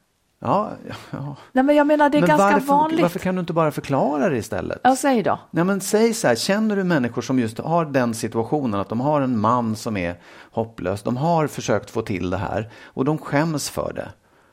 [0.41, 0.71] Ja,
[1.11, 1.37] ja.
[1.53, 3.03] Nej, men jag menar det är Men ganska varför, vanligt.
[3.03, 4.81] varför kan du inte bara förklara det istället?
[4.83, 5.39] Ja, säg då.
[5.51, 9.01] Nej, men säg så här, känner du människor som just har den situationen att de
[9.01, 10.21] har en man som är
[10.53, 14.09] hopplös, de har försökt få till det här och de skäms för det.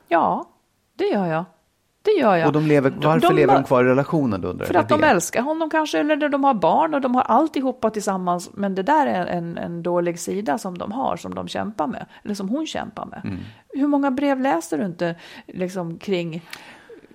[0.08, 0.44] Ja,
[0.98, 1.44] det gör jag.
[2.06, 2.46] Det gör jag.
[2.46, 5.06] Och de lever, varför de- lever de kvar i relationen då För att de det.
[5.06, 8.50] älskar honom kanske, eller de har barn och de har alltihopa tillsammans.
[8.54, 12.06] Men det där är en, en dålig sida som de har, som de kämpar med.
[12.24, 13.20] Eller som hon kämpar med.
[13.24, 13.38] Mm.
[13.68, 15.14] Hur många brev läser du inte
[15.46, 16.42] liksom, kring,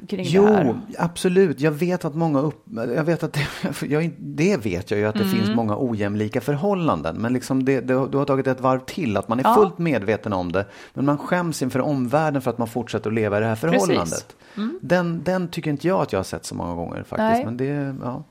[0.08, 0.76] kring Jo, det här?
[0.97, 1.60] absolut.
[1.60, 2.64] Jag vet att många upp...
[2.76, 3.38] Jag vet att
[3.82, 5.36] jag, det vet jag ju att det Mm.
[5.36, 7.16] finns många ojämlika förhållanden.
[7.18, 9.56] Men liksom det, det, du har tagit ett varv till, att man är Ja.
[9.56, 10.66] fullt medveten om det.
[10.93, 14.36] Men man skäms inför omvärlden för att man fortsätter att leva i det här förhållandet.
[14.82, 17.18] Den, den tycker inte jag att jag har sett så många gånger faktiskt.
[17.18, 17.45] Nej.
[17.45, 18.24] Men det, ja.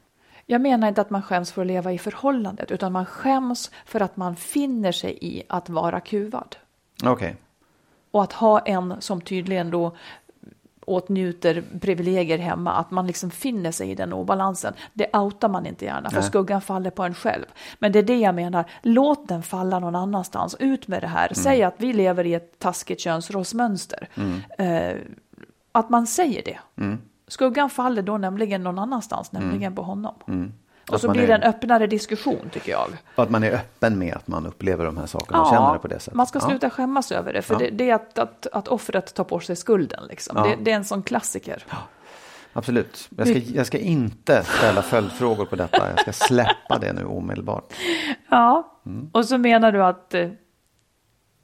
[0.46, 4.00] Jag menar inte att man skäms för att leva i förhållandet, utan man skäms för
[4.00, 6.56] att man finner sig i att vara kuvad.
[7.04, 7.36] Okej.
[8.10, 9.96] Och att ha en som tydligen då
[10.90, 14.74] åtnjuter privilegier hemma, att man liksom finner sig i den obalansen.
[14.92, 16.28] Det outar man inte gärna, för Nej.
[16.28, 17.44] skuggan faller på en själv.
[17.78, 21.26] Men det är det jag menar, låt den falla någon annanstans, ut med det här.
[21.26, 21.34] Mm.
[21.34, 24.08] Säg att vi lever i ett taskigt könsrollsmönster.
[24.58, 24.96] Eh,
[25.72, 26.58] att man säger det.
[26.76, 26.98] Mm.
[27.28, 30.14] Skuggan faller då nämligen någon annanstans, nämligen på honom.
[30.94, 32.88] Och så blir är- det en öppnare diskussion, tycker jag.
[33.14, 35.78] Och att man är öppen med att man upplever de här sakerna och känner det
[35.78, 36.14] på det sättet.
[36.14, 36.46] man ska Ja.
[36.48, 37.58] sluta skämmas över det, för Ja.
[37.58, 40.04] det, det är att, att, att offret tar på sig skulden.
[40.08, 40.36] Liksom.
[40.36, 40.42] Ja.
[40.42, 41.64] Det, det är en sån klassiker.
[42.52, 43.08] Absolut.
[43.16, 45.88] Jag ska, jag ska inte ställa följdfrågor på detta.
[45.90, 47.72] Jag ska släppa det nu omedelbart.
[48.30, 49.10] Ja, Mm.
[49.12, 50.28] och så menar du att eh,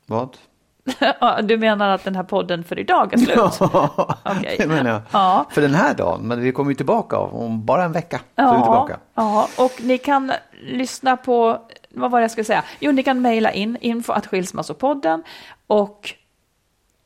[0.06, 0.36] Vad?
[1.20, 3.38] ja, du menar att den här podden för idag är slut?
[4.38, 4.56] Okej.
[4.58, 5.02] det menar jag.
[5.12, 5.46] Ja.
[5.50, 8.20] För den här dagen, men vi kommer ju tillbaka om bara en vecka.
[8.34, 8.98] Tillbaka.
[9.14, 10.32] ja, och ni kan
[10.62, 11.60] lyssna på,
[11.90, 12.64] vad var det jag skulle säga?
[12.78, 15.22] Jo, ni kan mejla in info att skilsmassopodden
[15.66, 16.14] och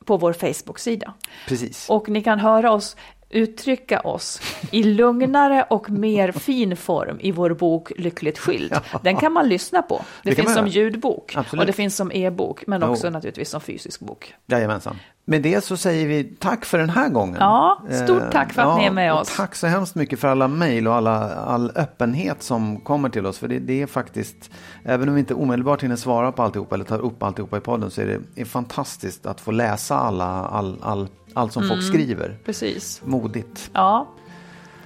[0.05, 1.13] på vår Facebook-sida.
[1.49, 1.91] Precis.
[1.91, 2.97] Och ni kan höra oss
[3.31, 8.75] uttrycka oss i lugnare och mer fin form i vår bok Lyckligt skild.
[9.03, 10.03] Den kan man lyssna på.
[10.23, 11.61] Det, Det finns som ljudbok Absolut.
[11.61, 13.11] och det finns som e-bok, men också Jo.
[13.13, 14.35] naturligtvis som fysisk bok.
[14.47, 14.97] Jajamensan.
[15.25, 17.37] Med det så säger vi tack för den här gången.
[17.41, 19.37] Ja, stort Eh, tack för att ni är med oss.
[19.37, 23.39] Tack så hemskt mycket för alla mejl och alla, all öppenhet som kommer till oss.
[23.39, 24.51] För det, det är faktiskt,
[24.85, 27.91] även om vi inte omedelbart hinner svara på alltihopa eller tar upp alltihopa i podden
[27.91, 31.77] så är det är fantastiskt att få läsa alla, all, all, allt som Mm.
[31.77, 32.37] folk skriver.
[32.45, 33.01] Precis.
[33.05, 33.71] Modigt.
[33.73, 34.09] Ja.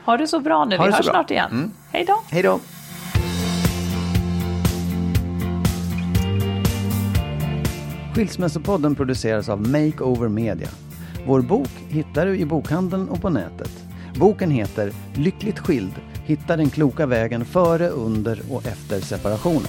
[0.04, 0.76] Ha det så bra nu.
[0.76, 1.12] Ha Vi hörs bra.
[1.12, 1.50] snart igen.
[1.50, 1.70] Mm.
[1.92, 2.22] Hej då.
[2.30, 2.60] Hej då!
[8.14, 10.68] Skilsmässopodden produceras av Makeover Media.
[11.26, 13.70] Vår bok hittar du i bokhandeln och på nätet.
[14.16, 15.92] Boken heter Lyckligt skild.
[16.24, 19.68] Hitta den kloka vägen före, under och efter separationen.